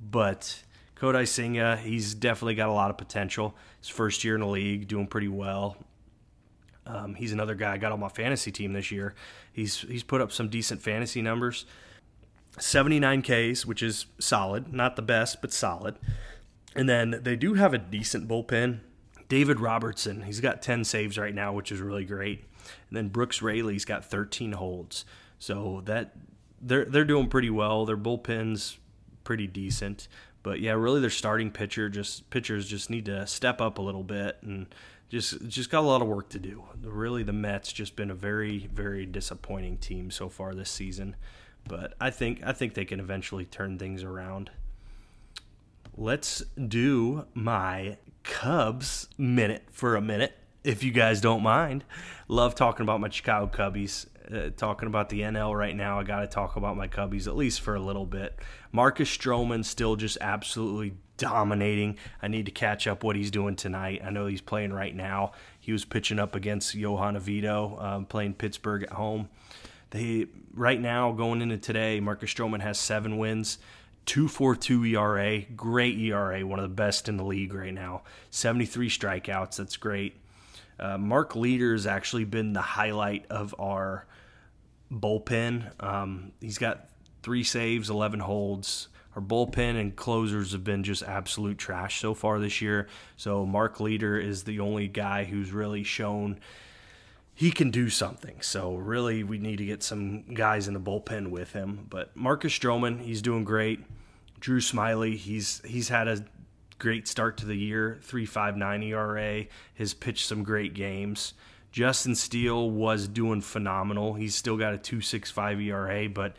But 0.00 0.64
Kodai 0.96 1.28
Senga, 1.28 1.76
he's 1.76 2.14
definitely 2.14 2.56
got 2.56 2.68
a 2.68 2.72
lot 2.72 2.90
of 2.90 2.98
potential. 2.98 3.54
His 3.78 3.88
first 3.88 4.24
year 4.24 4.34
in 4.34 4.40
the 4.40 4.48
league, 4.48 4.88
doing 4.88 5.06
pretty 5.06 5.28
well. 5.28 5.76
Um, 6.86 7.14
he's 7.14 7.32
another 7.32 7.54
guy 7.54 7.74
I 7.74 7.78
got 7.78 7.92
on 7.92 8.00
my 8.00 8.08
fantasy 8.08 8.52
team 8.52 8.72
this 8.72 8.90
year. 8.90 9.14
He's 9.52 9.80
he's 9.80 10.02
put 10.02 10.20
up 10.20 10.32
some 10.32 10.48
decent 10.48 10.82
fantasy 10.82 11.20
numbers. 11.20 11.66
79 12.58 13.22
Ks, 13.22 13.66
which 13.66 13.82
is 13.82 14.06
solid, 14.18 14.72
not 14.72 14.96
the 14.96 15.02
best, 15.02 15.42
but 15.42 15.52
solid. 15.52 15.96
And 16.74 16.88
then 16.88 17.20
they 17.22 17.36
do 17.36 17.54
have 17.54 17.74
a 17.74 17.78
decent 17.78 18.28
bullpen. 18.28 18.80
David 19.28 19.60
Robertson, 19.60 20.22
he's 20.22 20.40
got 20.40 20.62
10 20.62 20.84
saves 20.84 21.18
right 21.18 21.34
now, 21.34 21.52
which 21.52 21.70
is 21.70 21.80
really 21.80 22.04
great. 22.04 22.44
And 22.88 22.96
then 22.96 23.08
Brooks 23.08 23.42
Raley's 23.42 23.84
got 23.84 24.04
13 24.04 24.52
holds. 24.52 25.04
So 25.38 25.82
that 25.84 26.14
they're 26.60 26.84
they're 26.86 27.04
doing 27.04 27.28
pretty 27.28 27.50
well. 27.50 27.84
Their 27.84 27.96
bullpen's 27.96 28.78
pretty 29.24 29.46
decent. 29.46 30.08
But 30.42 30.60
yeah, 30.60 30.72
really 30.72 31.00
their 31.00 31.10
starting 31.10 31.50
pitcher 31.50 31.88
just 31.88 32.30
pitchers 32.30 32.68
just 32.68 32.88
need 32.88 33.04
to 33.06 33.26
step 33.26 33.60
up 33.60 33.78
a 33.78 33.82
little 33.82 34.04
bit 34.04 34.38
and 34.42 34.66
just 35.08 35.46
just 35.48 35.70
got 35.70 35.80
a 35.80 35.86
lot 35.86 36.02
of 36.02 36.08
work 36.08 36.28
to 36.30 36.38
do. 36.38 36.64
Really 36.82 37.22
the 37.22 37.32
Mets 37.32 37.72
just 37.72 37.96
been 37.96 38.10
a 38.10 38.14
very 38.14 38.68
very 38.72 39.06
disappointing 39.06 39.78
team 39.78 40.10
so 40.10 40.28
far 40.28 40.54
this 40.54 40.70
season. 40.70 41.16
But 41.66 41.94
I 42.00 42.10
think 42.10 42.42
I 42.44 42.52
think 42.52 42.74
they 42.74 42.84
can 42.84 43.00
eventually 43.00 43.44
turn 43.44 43.78
things 43.78 44.02
around. 44.02 44.50
Let's 45.96 46.42
do 46.68 47.26
my 47.34 47.98
Cubs 48.22 49.08
minute 49.16 49.64
for 49.70 49.96
a 49.96 50.00
minute 50.00 50.36
if 50.64 50.82
you 50.82 50.92
guys 50.92 51.20
don't 51.20 51.42
mind. 51.42 51.84
Love 52.28 52.54
talking 52.54 52.82
about 52.82 53.00
my 53.00 53.08
Chicago 53.08 53.46
Cubbies 53.46 54.06
uh, 54.32 54.50
talking 54.56 54.88
about 54.88 55.08
the 55.08 55.20
NL 55.20 55.56
right 55.56 55.74
now, 55.74 56.00
I 56.00 56.04
got 56.04 56.20
to 56.20 56.26
talk 56.26 56.56
about 56.56 56.76
my 56.76 56.88
Cubbies 56.88 57.26
at 57.26 57.36
least 57.36 57.60
for 57.60 57.74
a 57.74 57.80
little 57.80 58.06
bit. 58.06 58.38
Marcus 58.72 59.14
Stroman 59.14 59.64
still 59.64 59.96
just 59.96 60.18
absolutely 60.20 60.94
dominating. 61.16 61.98
I 62.22 62.28
need 62.28 62.46
to 62.46 62.52
catch 62.52 62.86
up 62.86 63.02
what 63.02 63.16
he's 63.16 63.30
doing 63.30 63.56
tonight. 63.56 64.02
I 64.04 64.10
know 64.10 64.26
he's 64.26 64.40
playing 64.40 64.72
right 64.72 64.94
now. 64.94 65.32
He 65.58 65.72
was 65.72 65.84
pitching 65.84 66.18
up 66.18 66.34
against 66.34 66.74
Johan 66.74 67.16
Oviedo, 67.16 67.78
um, 67.80 68.06
playing 68.06 68.34
Pittsburgh 68.34 68.84
at 68.84 68.92
home. 68.92 69.28
They 69.90 70.26
right 70.54 70.80
now 70.80 71.12
going 71.12 71.42
into 71.42 71.58
today, 71.58 72.00
Marcus 72.00 72.32
Stroman 72.32 72.60
has 72.60 72.78
seven 72.78 73.18
wins. 73.18 73.58
2.42 74.06 74.94
ERA, 74.94 75.40
great 75.56 75.98
ERA, 75.98 76.46
one 76.46 76.60
of 76.60 76.62
the 76.62 76.74
best 76.74 77.08
in 77.08 77.16
the 77.16 77.24
league 77.24 77.52
right 77.52 77.74
now. 77.74 78.02
73 78.30 78.88
strikeouts, 78.88 79.56
that's 79.56 79.76
great. 79.76 80.16
Uh, 80.78 80.96
Mark 80.96 81.34
has 81.34 81.86
actually 81.86 82.24
been 82.24 82.52
the 82.52 82.60
highlight 82.60 83.26
of 83.30 83.54
our 83.58 84.06
bullpen. 84.92 85.82
Um, 85.82 86.32
he's 86.40 86.58
got 86.58 86.88
three 87.22 87.42
saves, 87.42 87.90
11 87.90 88.20
holds. 88.20 88.88
Our 89.16 89.22
bullpen 89.22 89.80
and 89.80 89.96
closers 89.96 90.52
have 90.52 90.62
been 90.62 90.84
just 90.84 91.02
absolute 91.02 91.56
trash 91.56 92.00
so 92.00 92.12
far 92.12 92.38
this 92.38 92.60
year. 92.60 92.86
So 93.16 93.46
Mark 93.46 93.80
Leiter 93.80 94.18
is 94.20 94.44
the 94.44 94.60
only 94.60 94.88
guy 94.88 95.24
who's 95.24 95.52
really 95.52 95.82
shown 95.82 96.38
he 97.34 97.50
can 97.50 97.70
do 97.70 97.88
something. 97.88 98.42
So 98.42 98.74
really, 98.74 99.24
we 99.24 99.38
need 99.38 99.56
to 99.56 99.64
get 99.64 99.82
some 99.82 100.34
guys 100.34 100.68
in 100.68 100.74
the 100.74 100.80
bullpen 100.80 101.30
with 101.30 101.52
him. 101.52 101.86
But 101.88 102.14
Marcus 102.14 102.52
Stroman, 102.52 103.00
he's 103.00 103.22
doing 103.22 103.44
great. 103.44 103.80
Drew 104.38 104.60
Smyly, 104.60 105.16
he's 105.16 105.62
he's 105.64 105.88
had 105.88 106.08
a 106.08 106.24
great 106.78 107.08
start 107.08 107.38
to 107.38 107.46
the 107.46 107.56
year, 107.56 107.98
3.59 108.06 108.84
ERA. 108.84 109.46
Has 109.76 109.94
pitched 109.94 110.26
some 110.26 110.42
great 110.42 110.74
games. 110.74 111.32
Justin 111.72 112.14
Steele 112.14 112.70
was 112.70 113.08
doing 113.08 113.40
phenomenal. 113.40 114.14
He's 114.14 114.34
still 114.34 114.56
got 114.56 114.74
a 114.74 114.78
2.65 114.78 115.62
ERA, 115.62 116.08
but 116.08 116.36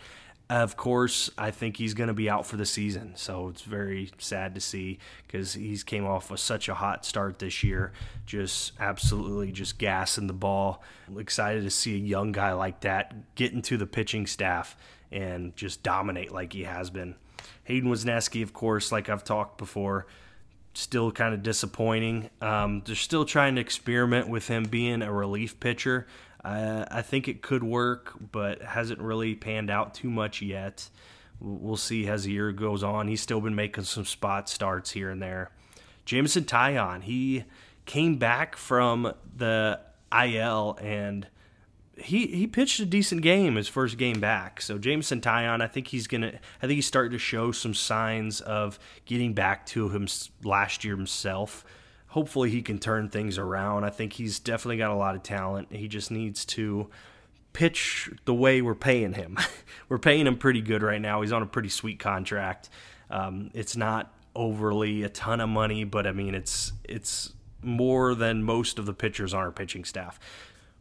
of 0.50 0.78
course, 0.78 1.30
I 1.38 1.52
think 1.52 1.78
he's 1.78 1.94
going 1.94 2.08
to 2.08 2.14
be 2.14 2.30
out 2.30 2.46
for 2.46 2.56
the 2.56 2.66
season. 2.66 3.14
So 3.16 3.50
it's 3.50 3.64
very 3.64 4.12
sad 4.18 4.56
to 4.56 4.62
see 4.62 5.00
because 5.26 5.54
he's 5.54 5.84
came 5.84 6.06
off 6.06 6.32
with 6.32 6.40
such 6.40 6.70
a 6.70 6.74
hot 6.74 7.06
start 7.06 7.40
this 7.40 7.64
year, 7.64 7.92
just 8.26 8.72
absolutely 8.80 9.52
just 9.52 9.78
gassing 9.78 10.28
the 10.28 10.34
ball. 10.34 10.82
I'm 11.08 11.20
excited 11.20 11.64
to 11.64 11.70
see 11.70 11.96
a 11.96 12.00
young 12.00 12.32
guy 12.32 12.54
like 12.54 12.82
that 12.82 13.36
get 13.36 13.52
into 13.52 13.78
the 13.78 13.86
pitching 13.88 14.26
staff 14.26 14.78
and 15.12 15.56
just 15.56 15.84
dominate 15.84 16.32
like 16.32 16.54
he 16.54 16.64
has 16.64 16.90
been. 16.90 17.16
Hayden 17.66 17.90
Wesneski, 17.90 18.42
of 18.42 18.54
course, 18.54 18.92
like 18.92 19.10
I've 19.10 19.26
talked 19.26 19.58
before, 19.58 20.08
still 20.74 21.12
kind 21.12 21.34
of 21.34 21.44
disappointing. 21.44 22.30
Um, 22.42 22.84
they're 22.86 22.96
still 22.96 23.26
trying 23.26 23.56
to 23.56 23.62
experiment 23.62 24.30
with 24.30 24.48
him 24.48 24.64
being 24.64 25.02
a 25.02 25.12
relief 25.12 25.60
pitcher. 25.60 26.08
Uh, 26.44 26.86
I 26.90 27.02
think 27.02 27.28
it 27.28 27.42
could 27.42 27.64
work, 27.64 28.14
but 28.32 28.62
hasn't 28.62 29.02
really 29.02 29.36
panned 29.36 29.70
out 29.70 29.94
too 29.94 30.10
much 30.10 30.42
yet. 30.42 30.90
We'll 31.40 31.78
see 31.78 32.08
as 32.08 32.24
the 32.24 32.32
year 32.32 32.52
goes 32.52 32.84
on. 32.84 33.08
He's 33.08 33.22
still 33.22 33.42
been 33.42 33.56
making 33.56 33.84
some 33.84 34.06
spot 34.06 34.50
starts 34.50 34.92
here 34.92 35.10
and 35.10 35.22
there. 35.22 35.52
Jameson 36.06 36.46
Taillon, 36.46 37.04
he 37.04 37.44
came 37.86 38.18
back 38.18 38.56
from 38.56 39.14
the 39.36 39.80
IL 40.12 40.78
and 40.82 41.28
he 41.98 42.28
he 42.28 42.48
pitched 42.48 42.80
a 42.80 42.86
decent 42.86 43.22
game 43.22 43.56
his 43.56 43.68
first 43.68 43.98
game 43.98 44.20
back. 44.20 44.62
So 44.62 44.78
Jameson 44.78 45.22
Taillon, 45.22 45.62
I 45.62 45.68
think 45.68 45.88
he's 45.88 46.08
gonna. 46.08 46.34
I 46.62 46.68
think 46.68 46.76
he's 46.76 46.86
starting 46.86 47.12
to 47.12 47.18
show 47.18 47.52
some 47.52 47.74
signs 47.74 48.40
of 48.42 48.80
getting 49.06 49.34
back 49.34 49.66
to 49.68 49.90
him 49.90 50.08
last 50.44 50.84
year 50.84 50.96
himself. 50.96 51.66
Hopefully 52.10 52.50
he 52.50 52.62
can 52.62 52.80
turn 52.80 53.10
things 53.10 53.38
around. 53.38 53.84
I 53.84 53.90
think 53.90 54.14
he's 54.14 54.40
definitely 54.40 54.78
got 54.78 54.92
a 54.92 54.96
lot 54.96 55.16
of 55.16 55.24
talent. 55.24 55.68
He 55.72 55.88
just 55.88 56.10
needs 56.10 56.46
to 56.46 56.90
pitch 57.54 58.10
the 58.26 58.34
way 58.34 58.62
we're 58.62 58.76
paying 58.76 59.14
him. 59.14 59.38
we're 59.90 59.98
paying 59.98 60.28
him 60.28 60.38
pretty 60.38 60.62
good 60.62 60.84
right 60.84 61.02
now. 61.02 61.22
He's 61.22 61.32
on 61.32 61.42
a 61.42 61.48
pretty 61.48 61.70
sweet 61.70 62.00
contract. 62.00 62.70
Um, 63.10 63.52
it's 63.54 63.76
not 63.76 64.14
overly 64.36 65.04
a 65.04 65.10
ton 65.10 65.42
of 65.42 65.50
money, 65.50 65.84
but 65.84 66.06
I 66.06 66.12
mean 66.12 66.36
it's 66.36 66.72
it's 66.84 67.34
more 67.64 68.14
than 68.16 68.44
most 68.44 68.78
of 68.78 68.86
the 68.86 68.94
pitchers 68.94 69.34
on 69.34 69.42
our 69.42 69.52
pitching 69.52 69.84
staff. 69.84 70.20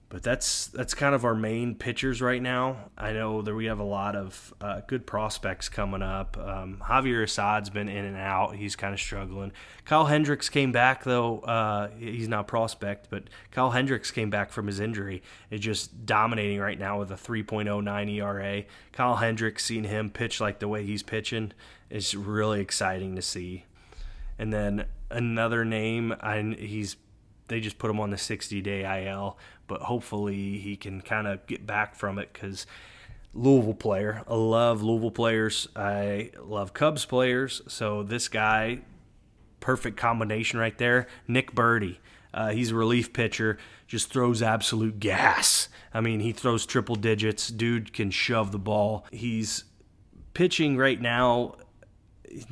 But 0.09 0.23
that's 0.23 0.69
that's 0.69 0.95
kind 0.95 1.17
of 1.17 1.25
our 1.25 1.35
main 1.35 1.75
pitchers 1.75 2.23
right 2.23 2.41
now. 2.41 2.91
I 2.97 3.13
know 3.13 3.43
that 3.43 3.53
we 3.53 3.65
have 3.65 3.81
a 3.81 3.85
lot 3.85 4.15
of 4.15 4.55
uh, 4.61 4.83
good 4.87 5.05
prospects 5.05 5.69
coming 5.69 6.01
up. 6.01 6.39
Um, 6.39 6.81
Javier 6.87 7.25
Assad's 7.25 7.71
been 7.71 7.89
in 7.89 8.05
and 8.05 8.17
out; 8.17 8.55
he's 8.55 8.77
kind 8.77 8.95
of 8.95 9.01
struggling. 9.01 9.51
Kyle 9.85 10.07
Hendricks 10.07 10.49
came 10.49 10.71
back 10.71 11.03
though; 11.03 11.41
uh, 11.41 11.89
he's 11.99 12.29
not 12.29 12.47
prospect, 12.47 13.09
but 13.11 13.25
Kyle 13.51 13.73
Hendricks 13.73 14.13
came 14.13 14.31
back 14.31 14.51
from 14.51 14.69
his 14.69 14.79
injury. 14.79 15.25
Is 15.51 15.61
just 15.61 16.07
dominating 16.07 16.61
right 16.61 16.79
now 16.79 17.01
with 17.01 17.11
a 17.11 17.17
3.09 17.17 18.15
ERA. 18.15 18.65
Kyle 18.93 19.17
Hendricks, 19.17 19.65
seeing 19.65 19.85
him 19.85 20.11
pitch 20.11 20.41
like 20.41 20.61
the 20.61 20.69
way 20.69 20.87
he's 20.87 21.03
pitching, 21.03 21.53
is 21.91 22.15
really 22.15 22.61
exciting 22.61 23.17
to 23.17 23.23
see. 23.23 23.65
And 24.39 24.53
then 24.53 24.85
another 25.11 25.65
name, 25.65 26.15
I, 26.21 26.55
he's 26.57 26.97
they 27.49 27.61
just 27.61 27.79
put 27.79 27.91
him 27.91 28.01
on 28.01 28.11
the 28.11 28.19
60 28.19 28.61
day 28.61 29.07
IL, 29.07 29.39
but 29.67 29.83
hopefully 29.83 30.59
he 30.59 30.77
can 30.77 31.01
kind 31.01 31.27
of 31.27 31.47
get 31.47 31.67
back 31.67 31.95
from 31.95 32.19
it 32.19 32.33
because 32.33 32.67
Louisville 33.35 33.75
player. 33.75 34.23
I 34.27 34.35
love 34.35 34.83
Louisville 34.83 35.11
players. 35.11 35.69
I 35.77 36.31
love 36.41 36.73
Cubs 36.73 37.05
players. 37.05 37.63
So 37.69 38.03
this 38.03 38.29
guy, 38.29 38.81
perfect 39.61 39.97
combination 39.97 40.59
right 40.59 40.77
there. 40.79 41.07
Nick 41.29 41.55
Burdi. 41.55 41.99
Uh, 42.33 42.51
he's 42.51 42.71
a 42.71 42.75
relief 42.75 43.13
pitcher, 43.15 43.57
just 43.87 44.13
throws 44.13 44.43
absolute 44.43 45.01
gas. 45.01 45.69
I 45.95 46.01
mean, 46.03 46.21
he 46.21 46.33
throws 46.33 46.67
triple 46.67 46.97
digits. 46.97 47.49
Dude 47.49 47.95
can 47.95 48.11
shove 48.11 48.53
the 48.53 48.59
ball. 48.59 49.07
He's 49.11 49.65
pitching 50.35 50.77
right 50.77 51.01
now. 51.01 51.57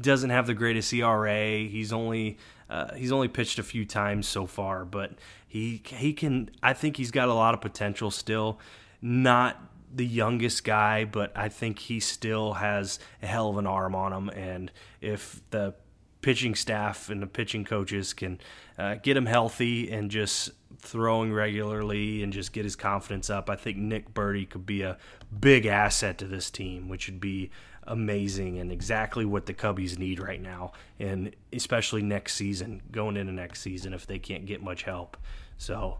Doesn't 0.00 0.30
have 0.30 0.46
the 0.46 0.54
greatest 0.54 0.92
ERA. 0.92 1.58
He's 1.58 1.92
only 1.92 2.38
uh, 2.70 2.94
he's 2.94 3.12
only 3.12 3.28
pitched 3.28 3.58
a 3.58 3.62
few 3.62 3.84
times 3.84 4.26
so 4.26 4.46
far, 4.46 4.86
but 4.86 5.12
he 5.54 5.80
he 5.86 6.12
can. 6.12 6.50
I 6.64 6.72
think 6.72 6.96
he's 6.96 7.12
got 7.12 7.28
a 7.28 7.32
lot 7.32 7.54
of 7.54 7.60
potential 7.60 8.10
still. 8.10 8.58
Not 9.00 9.62
the 9.94 10.04
youngest 10.04 10.64
guy, 10.64 11.04
but 11.04 11.30
I 11.36 11.48
think 11.48 11.78
he 11.78 12.00
still 12.00 12.54
has 12.54 12.98
a 13.22 13.28
hell 13.28 13.50
of 13.50 13.58
an 13.58 13.66
arm 13.66 13.94
on 13.94 14.12
him. 14.12 14.30
And 14.30 14.72
if 15.00 15.40
the 15.50 15.74
pitching 16.22 16.56
staff 16.56 17.08
and 17.08 17.22
the 17.22 17.28
pitching 17.28 17.64
coaches 17.64 18.12
can 18.12 18.40
uh, 18.76 18.96
get 18.96 19.16
him 19.16 19.26
healthy 19.26 19.92
and 19.92 20.10
just 20.10 20.50
throwing 20.80 21.32
regularly 21.32 22.24
and 22.24 22.32
just 22.32 22.52
get 22.52 22.64
his 22.64 22.74
confidence 22.74 23.30
up, 23.30 23.48
I 23.48 23.54
think 23.54 23.76
Nick 23.76 24.12
Burdi 24.12 24.50
could 24.50 24.66
be 24.66 24.82
a 24.82 24.98
big 25.38 25.66
asset 25.66 26.18
to 26.18 26.24
this 26.24 26.50
team, 26.50 26.88
which 26.88 27.06
would 27.06 27.20
be 27.20 27.52
amazing 27.86 28.58
and 28.58 28.72
exactly 28.72 29.24
what 29.24 29.46
the 29.46 29.54
Cubbies 29.54 29.98
need 29.98 30.20
right 30.20 30.40
now, 30.40 30.72
and 30.98 31.34
especially 31.52 32.02
next 32.02 32.34
season, 32.34 32.82
going 32.90 33.16
into 33.16 33.32
next 33.32 33.60
season 33.60 33.92
if 33.92 34.06
they 34.06 34.18
can't 34.18 34.46
get 34.46 34.62
much 34.62 34.82
help. 34.82 35.16
So 35.58 35.98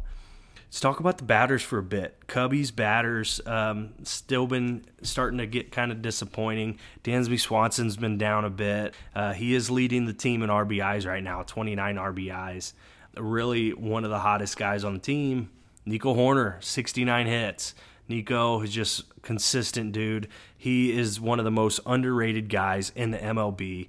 let's 0.67 0.81
talk 0.81 1.01
about 1.01 1.19
the 1.19 1.25
batters 1.25 1.63
for 1.63 1.79
a 1.79 1.83
bit. 1.83 2.27
Cubbies 2.27 2.75
batters 2.75 3.41
um, 3.47 3.95
still 4.03 4.47
been 4.47 4.85
starting 5.03 5.39
to 5.39 5.47
get 5.47 5.71
kind 5.71 5.93
of 5.93 6.03
disappointing. 6.03 6.79
Dansby 7.03 7.39
Swanson's 7.39 7.97
been 7.97 8.19
down 8.19 8.45
a 8.45 8.51
bit. 8.51 8.95
Uh, 9.15 9.33
he 9.33 9.55
is 9.55 9.71
leading 9.71 10.07
the 10.07 10.13
team 10.13 10.43
in 10.43 10.51
RBIs 10.51 11.07
right 11.07 11.23
now, 11.23 11.43
29 11.43 11.97
RBIs. 11.97 12.73
Really 13.17 13.71
one 13.71 14.05
of 14.05 14.11
the 14.11 14.19
hottest 14.19 14.57
guys 14.57 14.83
on 14.83 14.95
the 14.95 15.01
team. 15.01 15.51
Nico 15.87 16.15
Hoerner, 16.15 16.63
69 16.63 17.27
hits. 17.27 17.75
Nico 18.09 18.61
is 18.61 18.71
just 18.71 19.21
consistent 19.23 19.93
dude. 19.93 20.29
He 20.57 20.97
is 20.97 21.21
one 21.21 21.39
of 21.39 21.45
the 21.45 21.51
most 21.51 21.81
underrated 21.87 22.49
guys 22.49 22.93
in 22.95 23.11
the 23.11 23.19
MLB. 23.19 23.89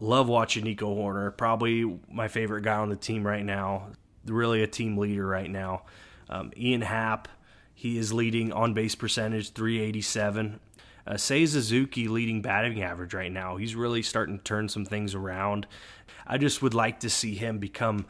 Love 0.00 0.28
watching 0.28 0.64
Nico 0.64 0.94
Hoerner. 0.94 1.36
Probably 1.36 1.98
my 2.10 2.28
favorite 2.28 2.62
guy 2.62 2.76
on 2.76 2.88
the 2.88 2.96
team 2.96 3.26
right 3.26 3.44
now. 3.44 3.88
Really 4.24 4.62
a 4.62 4.66
team 4.66 4.96
leader 4.96 5.26
right 5.26 5.50
now. 5.50 5.82
Um, 6.30 6.52
Ian 6.56 6.82
Happ, 6.82 7.28
he 7.74 7.98
is 7.98 8.12
leading 8.12 8.52
on 8.52 8.74
base 8.74 8.94
percentage 8.94 9.52
387. 9.52 10.60
Uh, 11.06 11.14
Seiya 11.14 11.48
Suzuki 11.48 12.06
leading 12.06 12.42
batting 12.42 12.82
average 12.82 13.14
right 13.14 13.32
now. 13.32 13.56
He's 13.56 13.74
really 13.74 14.02
starting 14.02 14.38
to 14.38 14.44
turn 14.44 14.68
some 14.68 14.84
things 14.84 15.14
around. 15.14 15.66
I 16.26 16.36
just 16.36 16.60
would 16.60 16.74
like 16.74 17.00
to 17.00 17.10
see 17.10 17.34
him 17.34 17.58
become 17.58 18.04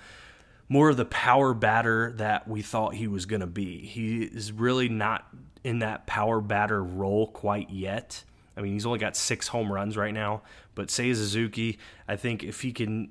more 0.69 0.91
of 0.91 0.97
the 0.97 1.05
power 1.05 1.55
batter 1.55 2.13
that 2.17 2.47
we 2.47 2.63
thought 2.63 2.95
he 2.95 3.07
was 3.07 3.27
going 3.27 3.41
to 3.41 3.47
be. 3.47 3.87
He 3.87 4.23
is 4.23 4.53
really 4.53 4.89
not 4.89 5.27
in 5.65 5.79
that 5.81 6.07
power 6.07 6.41
batter 6.41 6.83
role 6.83 7.29
quite 7.29 7.71
yet. 7.71 8.25
I 8.57 8.61
mean, 8.61 8.73
he's 8.73 8.87
only 8.87 8.99
got 8.99 9.17
six 9.17 9.49
home 9.49 9.73
runs 9.73 9.97
right 9.97 10.13
now, 10.13 10.43
but 10.75 10.89
Seiya 10.89 11.15
Suzuki, 11.15 11.79
I 12.07 12.17
think 12.17 12.43
if 12.43 12.61
he 12.63 12.73
can 12.73 13.11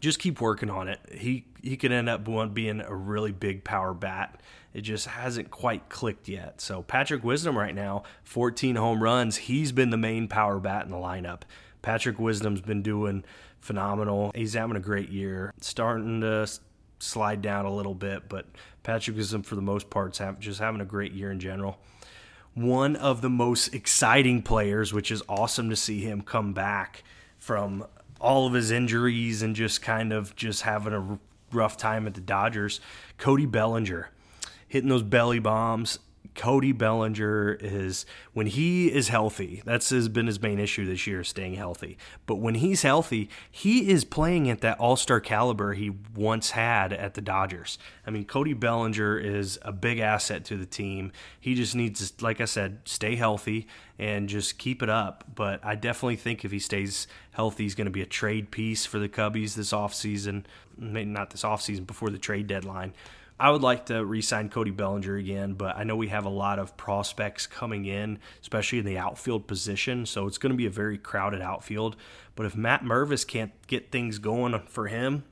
just 0.00 0.18
keep 0.18 0.40
working 0.40 0.70
on 0.70 0.88
it, 0.88 1.00
he 1.12 1.44
he 1.62 1.76
could 1.76 1.92
end 1.92 2.08
up 2.08 2.24
being 2.54 2.80
a 2.80 2.94
really 2.94 3.32
big 3.32 3.64
power 3.64 3.92
bat. 3.92 4.40
It 4.72 4.82
just 4.82 5.06
hasn't 5.06 5.50
quite 5.50 5.88
clicked 5.88 6.28
yet. 6.28 6.60
So 6.60 6.82
Patrick 6.82 7.24
Wisdom 7.24 7.58
right 7.58 7.74
now, 7.74 8.04
14 8.24 8.76
home 8.76 9.02
runs. 9.02 9.36
He's 9.36 9.72
been 9.72 9.90
the 9.90 9.96
main 9.96 10.28
power 10.28 10.60
bat 10.60 10.84
in 10.84 10.90
the 10.90 10.96
lineup. 10.96 11.42
Patrick 11.82 12.18
Wisdom's 12.18 12.60
been 12.60 12.82
doing 12.82 13.24
phenomenal. 13.60 14.32
He's 14.34 14.54
having 14.54 14.76
a 14.76 14.80
great 14.80 15.10
year. 15.10 15.52
Starting 15.60 16.20
to 16.20 16.48
slide 16.98 17.42
down 17.42 17.64
a 17.64 17.72
little 17.72 17.94
bit, 17.94 18.28
but 18.28 18.46
Patrick 18.82 19.16
Wisdom, 19.16 19.42
for 19.42 19.54
the 19.54 19.62
most 19.62 19.90
part, 19.90 20.20
just 20.40 20.60
having 20.60 20.80
a 20.80 20.86
great 20.86 21.12
year 21.12 21.30
in 21.30 21.40
general. 21.40 21.78
One 22.54 22.96
of 22.96 23.20
the 23.20 23.30
most 23.30 23.74
exciting 23.74 24.42
players, 24.42 24.92
which 24.92 25.10
is 25.10 25.22
awesome 25.28 25.70
to 25.70 25.76
see 25.76 26.00
him 26.00 26.22
come 26.22 26.52
back 26.52 27.04
from 27.38 27.86
all 28.20 28.46
of 28.46 28.52
his 28.52 28.70
injuries 28.70 29.42
and 29.42 29.54
just 29.54 29.80
kind 29.80 30.12
of 30.12 30.34
just 30.34 30.62
having 30.62 30.92
a 30.92 31.18
rough 31.52 31.76
time 31.76 32.06
at 32.06 32.14
the 32.14 32.20
Dodgers. 32.20 32.80
Cody 33.16 33.46
Bellinger 33.46 34.10
hitting 34.66 34.88
those 34.88 35.02
belly 35.02 35.38
bombs 35.38 35.98
Cody 36.34 36.72
Bellinger 36.72 37.58
is 37.60 38.06
when 38.32 38.46
he 38.46 38.92
is 38.92 39.08
healthy. 39.08 39.62
That's 39.64 39.90
has 39.90 40.08
been 40.08 40.26
his 40.26 40.40
main 40.40 40.58
issue 40.58 40.86
this 40.86 41.06
year, 41.06 41.24
staying 41.24 41.54
healthy. 41.54 41.98
But 42.26 42.36
when 42.36 42.56
he's 42.56 42.82
healthy, 42.82 43.28
he 43.50 43.90
is 43.90 44.04
playing 44.04 44.48
at 44.48 44.60
that 44.60 44.78
All 44.78 44.96
Star 44.96 45.20
caliber 45.20 45.74
he 45.74 45.90
once 46.14 46.52
had 46.52 46.92
at 46.92 47.14
the 47.14 47.20
Dodgers. 47.20 47.78
I 48.06 48.10
mean, 48.10 48.24
Cody 48.24 48.52
Bellinger 48.54 49.18
is 49.18 49.58
a 49.62 49.72
big 49.72 49.98
asset 49.98 50.44
to 50.46 50.56
the 50.56 50.66
team. 50.66 51.12
He 51.40 51.54
just 51.54 51.74
needs, 51.74 52.10
to, 52.10 52.24
like 52.24 52.40
I 52.40 52.46
said, 52.46 52.80
stay 52.84 53.16
healthy 53.16 53.66
and 53.98 54.28
just 54.28 54.58
keep 54.58 54.82
it 54.82 54.88
up. 54.88 55.24
But 55.34 55.64
I 55.64 55.74
definitely 55.74 56.16
think 56.16 56.44
if 56.44 56.52
he 56.52 56.58
stays 56.58 57.06
healthy, 57.32 57.64
he's 57.64 57.74
going 57.74 57.86
to 57.86 57.90
be 57.90 58.02
a 58.02 58.06
trade 58.06 58.50
piece 58.50 58.86
for 58.86 58.98
the 58.98 59.08
Cubbies 59.08 59.54
this 59.54 59.72
offseason. 59.72 60.44
Maybe 60.76 61.10
not 61.10 61.30
this 61.30 61.42
offseason, 61.42 61.86
before 61.86 62.10
the 62.10 62.18
trade 62.18 62.46
deadline. 62.46 62.92
I 63.40 63.50
would 63.50 63.62
like 63.62 63.86
to 63.86 64.04
re-sign 64.04 64.48
Cody 64.48 64.72
Bellinger 64.72 65.16
again, 65.16 65.54
but 65.54 65.76
I 65.76 65.84
know 65.84 65.94
we 65.94 66.08
have 66.08 66.24
a 66.24 66.30
lot 66.30 66.58
of 66.58 66.76
prospects 66.76 67.46
coming 67.46 67.86
in, 67.86 68.18
especially 68.40 68.80
in 68.80 68.84
the 68.84 68.98
outfield 68.98 69.46
position. 69.46 70.06
So 70.06 70.26
it's 70.26 70.38
going 70.38 70.50
to 70.50 70.56
be 70.56 70.66
a 70.66 70.70
very 70.70 70.98
crowded 70.98 71.40
outfield. 71.40 71.96
But 72.34 72.46
if 72.46 72.56
Matt 72.56 72.82
Mervis 72.82 73.26
can't 73.26 73.52
get 73.68 73.92
things 73.92 74.18
going 74.18 74.58
for 74.66 74.88
him, 74.88 75.24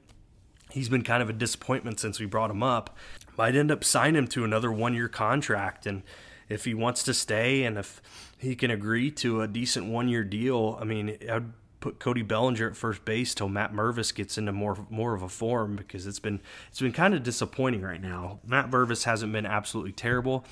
he's 0.71 0.89
been 0.89 1.03
kind 1.03 1.23
of 1.23 1.29
a 1.29 1.33
disappointment 1.33 1.99
since 1.99 2.21
we 2.21 2.27
brought 2.27 2.51
him 2.51 2.63
up. 2.63 2.97
Might 3.37 3.57
end 3.57 3.71
up 3.73 3.83
signing 3.83 4.17
him 4.17 4.29
to 4.29 4.45
another 4.45 4.71
one-year 4.71 5.09
contract, 5.09 5.85
and 5.85 6.03
if 6.49 6.65
he 6.65 6.75
wants 6.75 7.03
to 7.03 7.13
stay 7.13 7.65
and 7.65 7.77
if 7.77 8.01
he 8.39 8.55
can 8.55 8.71
agree 8.71 9.11
to 9.11 9.43
a 9.43 9.49
decent 9.49 9.87
one-year 9.87 10.25
deal, 10.25 10.79
I 10.81 10.85
mean, 10.85 11.19
I'd 11.31 11.53
put 11.87 12.01
Cody 12.01 12.23
Bellinger 12.23 12.67
at 12.67 12.77
first 12.77 13.05
base 13.05 13.33
till 13.33 13.49
Matt 13.49 13.73
Mervis 13.73 14.13
gets 14.13 14.37
into 14.37 14.51
more 14.51 14.77
more 14.91 15.15
of 15.15 15.23
a 15.23 15.29
form 15.29 15.77
because 15.77 16.05
it's 16.05 16.19
been 16.19 16.41
it's 16.69 16.81
been 16.81 16.93
kind 16.93 17.15
of 17.15 17.23
disappointing 17.23 17.81
right 17.81 18.03
now. 18.03 18.41
Matt 18.45 18.73
Mervis 18.73 19.05
hasn't 19.05 19.33
been 19.33 19.47
absolutely 19.47 19.93
terrible, 19.93 20.45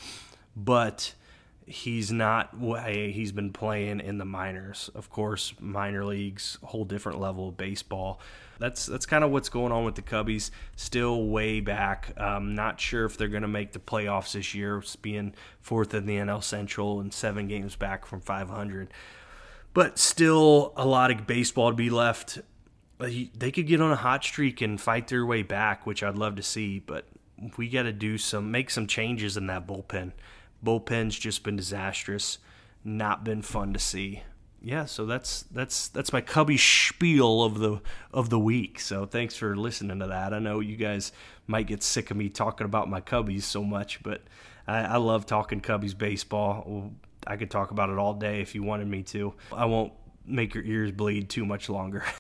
but 0.54 1.12
he's 1.66 2.12
not 2.12 2.56
way 2.56 3.10
he's 3.10 3.32
been 3.32 3.52
playing 3.52 3.98
in 3.98 4.18
the 4.18 4.24
minors. 4.24 4.90
Of 4.94 5.10
course, 5.10 5.54
minor 5.58 6.04
leagues, 6.04 6.56
whole 6.62 6.84
different 6.84 7.18
level 7.18 7.48
of 7.48 7.56
baseball. 7.56 8.20
That's 8.60 8.86
that's 8.86 9.04
kind 9.04 9.24
of 9.24 9.32
what's 9.32 9.48
going 9.48 9.72
on 9.72 9.84
with 9.84 9.96
the 9.96 10.02
Cubbies. 10.02 10.52
Still 10.76 11.26
way 11.26 11.58
back. 11.58 12.12
Um, 12.16 12.54
not 12.54 12.78
sure 12.78 13.06
if 13.06 13.16
they're 13.16 13.26
going 13.26 13.42
to 13.42 13.48
make 13.48 13.72
the 13.72 13.80
playoffs 13.80 14.34
this 14.34 14.54
year, 14.54 14.80
being 15.02 15.34
fourth 15.60 15.94
in 15.94 16.06
the 16.06 16.14
NL 16.14 16.44
Central 16.44 17.00
and 17.00 17.12
seven 17.12 17.48
games 17.48 17.74
back 17.74 18.06
from 18.06 18.20
500. 18.20 18.92
But 19.74 19.98
still, 19.98 20.72
a 20.76 20.86
lot 20.86 21.10
of 21.10 21.26
baseball 21.26 21.70
to 21.70 21.76
be 21.76 21.90
left. 21.90 22.38
They 22.98 23.50
could 23.50 23.66
get 23.66 23.80
on 23.80 23.90
a 23.90 23.96
hot 23.96 24.24
streak 24.24 24.60
and 24.60 24.80
fight 24.80 25.08
their 25.08 25.26
way 25.26 25.42
back, 25.42 25.84
which 25.84 26.02
I'd 26.02 26.16
love 26.16 26.36
to 26.36 26.42
see. 26.42 26.78
But 26.78 27.06
we 27.56 27.68
got 27.68 27.82
to 27.82 27.92
do 27.92 28.16
some, 28.16 28.50
make 28.50 28.70
some 28.70 28.86
changes 28.86 29.36
in 29.36 29.48
that 29.48 29.66
bullpen. 29.66 30.12
Bullpen's 30.64 31.18
just 31.18 31.42
been 31.42 31.56
disastrous. 31.56 32.38
Not 32.84 33.24
been 33.24 33.42
fun 33.42 33.72
to 33.72 33.78
see. 33.78 34.22
Yeah, 34.62 34.86
so 34.86 35.04
that's 35.04 35.42
that's 35.42 35.88
that's 35.88 36.10
my 36.10 36.22
cubby 36.22 36.56
spiel 36.56 37.42
of 37.42 37.58
the 37.58 37.82
of 38.14 38.30
the 38.30 38.38
week. 38.38 38.80
So 38.80 39.04
thanks 39.04 39.36
for 39.36 39.54
listening 39.56 39.98
to 39.98 40.06
that. 40.06 40.32
I 40.32 40.38
know 40.38 40.60
you 40.60 40.76
guys 40.76 41.12
might 41.46 41.66
get 41.66 41.82
sick 41.82 42.10
of 42.10 42.16
me 42.16 42.30
talking 42.30 42.64
about 42.64 42.88
my 42.88 43.02
cubbies 43.02 43.42
so 43.42 43.62
much, 43.62 44.02
but 44.02 44.22
I, 44.66 44.78
I 44.78 44.96
love 44.96 45.26
talking 45.26 45.60
cubbies 45.60 45.96
baseball. 45.96 46.92
I 47.26 47.36
could 47.36 47.50
talk 47.50 47.70
about 47.70 47.90
it 47.90 47.98
all 47.98 48.14
day 48.14 48.40
if 48.40 48.54
you 48.54 48.62
wanted 48.62 48.88
me 48.88 49.02
to. 49.04 49.34
I 49.52 49.64
won't 49.66 49.92
make 50.26 50.54
your 50.54 50.64
ears 50.64 50.92
bleed 50.92 51.28
too 51.28 51.44
much 51.44 51.68
longer. 51.68 52.04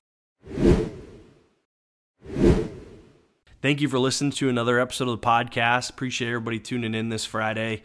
Thank 3.62 3.80
you 3.80 3.88
for 3.88 3.98
listening 3.98 4.32
to 4.32 4.50
another 4.50 4.78
episode 4.78 5.08
of 5.08 5.20
the 5.20 5.26
podcast. 5.26 5.88
Appreciate 5.88 6.28
everybody 6.28 6.58
tuning 6.58 6.94
in 6.94 7.08
this 7.08 7.24
Friday. 7.24 7.82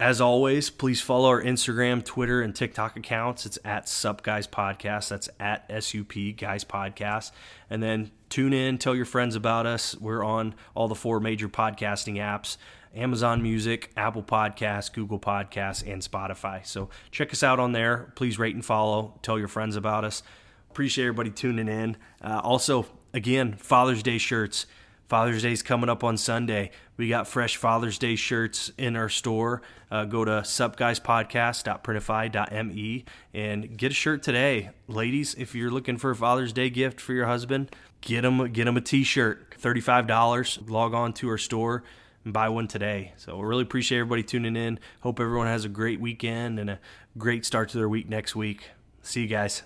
As 0.00 0.22
always, 0.22 0.70
please 0.70 1.02
follow 1.02 1.28
our 1.28 1.42
Instagram, 1.42 2.02
Twitter, 2.02 2.40
and 2.40 2.56
TikTok 2.56 2.96
accounts. 2.96 3.44
It's 3.44 3.58
at 3.66 3.86
Sup 3.86 4.22
Guys 4.22 4.46
Podcast. 4.46 5.10
That's 5.10 5.28
at 5.38 5.70
SUP 5.84 6.14
Guys 6.38 6.64
Podcast. 6.64 7.32
And 7.68 7.82
then 7.82 8.10
tune 8.30 8.54
in, 8.54 8.78
tell 8.78 8.96
your 8.96 9.04
friends 9.04 9.36
about 9.36 9.66
us. 9.66 9.94
We're 9.98 10.24
on 10.24 10.54
all 10.74 10.88
the 10.88 10.94
four 10.94 11.20
major 11.20 11.50
podcasting 11.50 12.14
apps 12.14 12.56
Amazon 12.94 13.42
Music, 13.42 13.90
Apple 13.96 14.22
Podcasts, 14.22 14.92
Google 14.92 15.18
Podcasts, 15.18 15.90
and 15.90 16.02
Spotify. 16.02 16.66
So 16.66 16.90
check 17.10 17.32
us 17.32 17.42
out 17.42 17.58
on 17.60 17.72
there. 17.72 18.12
Please 18.16 18.38
rate 18.38 18.54
and 18.54 18.64
follow. 18.64 19.18
Tell 19.22 19.38
your 19.38 19.48
friends 19.48 19.76
about 19.76 20.04
us. 20.04 20.22
Appreciate 20.70 21.06
everybody 21.06 21.30
tuning 21.30 21.68
in. 21.68 21.96
Uh, 22.22 22.40
also, 22.42 22.86
again, 23.12 23.54
Father's 23.54 24.02
Day 24.02 24.18
shirts. 24.18 24.66
Father's 25.08 25.42
Day 25.42 25.52
is 25.52 25.62
coming 25.62 25.88
up 25.90 26.04
on 26.04 26.16
Sunday. 26.16 26.70
We 26.96 27.08
got 27.08 27.26
fresh 27.26 27.56
Father's 27.56 27.98
Day 27.98 28.14
shirts 28.14 28.70
in 28.78 28.94
our 28.94 29.08
store. 29.08 29.62
Uh, 29.90 30.04
go 30.04 30.24
to 30.24 30.42
supguyspodcast.printify.me 30.42 33.04
and 33.34 33.76
get 33.76 33.90
a 33.90 33.94
shirt 33.94 34.22
today. 34.22 34.70
Ladies, 34.86 35.34
if 35.34 35.52
you're 35.52 35.70
looking 35.70 35.96
for 35.96 36.12
a 36.12 36.16
Father's 36.16 36.52
Day 36.52 36.70
gift 36.70 37.00
for 37.00 37.12
your 37.12 37.26
husband, 37.26 37.74
get 38.00 38.24
him, 38.24 38.52
get 38.52 38.68
him 38.68 38.76
a 38.76 38.80
t-shirt. 38.80 39.48
$35. 39.60 40.70
Log 40.70 40.94
on 40.94 41.12
to 41.14 41.28
our 41.28 41.38
store 41.38 41.82
and 42.24 42.32
buy 42.32 42.48
one 42.48 42.68
today. 42.68 43.12
So 43.16 43.36
we 43.36 43.44
really 43.44 43.62
appreciate 43.62 43.98
everybody 43.98 44.22
tuning 44.22 44.56
in. 44.56 44.78
Hope 45.00 45.20
everyone 45.20 45.46
has 45.46 45.64
a 45.64 45.68
great 45.68 46.00
weekend 46.00 46.58
and 46.58 46.70
a 46.70 46.78
great 47.18 47.44
start 47.44 47.68
to 47.70 47.78
their 47.78 47.88
week 47.88 48.08
next 48.08 48.36
week. 48.36 48.70
See 49.02 49.22
you 49.22 49.28
guys. 49.28 49.62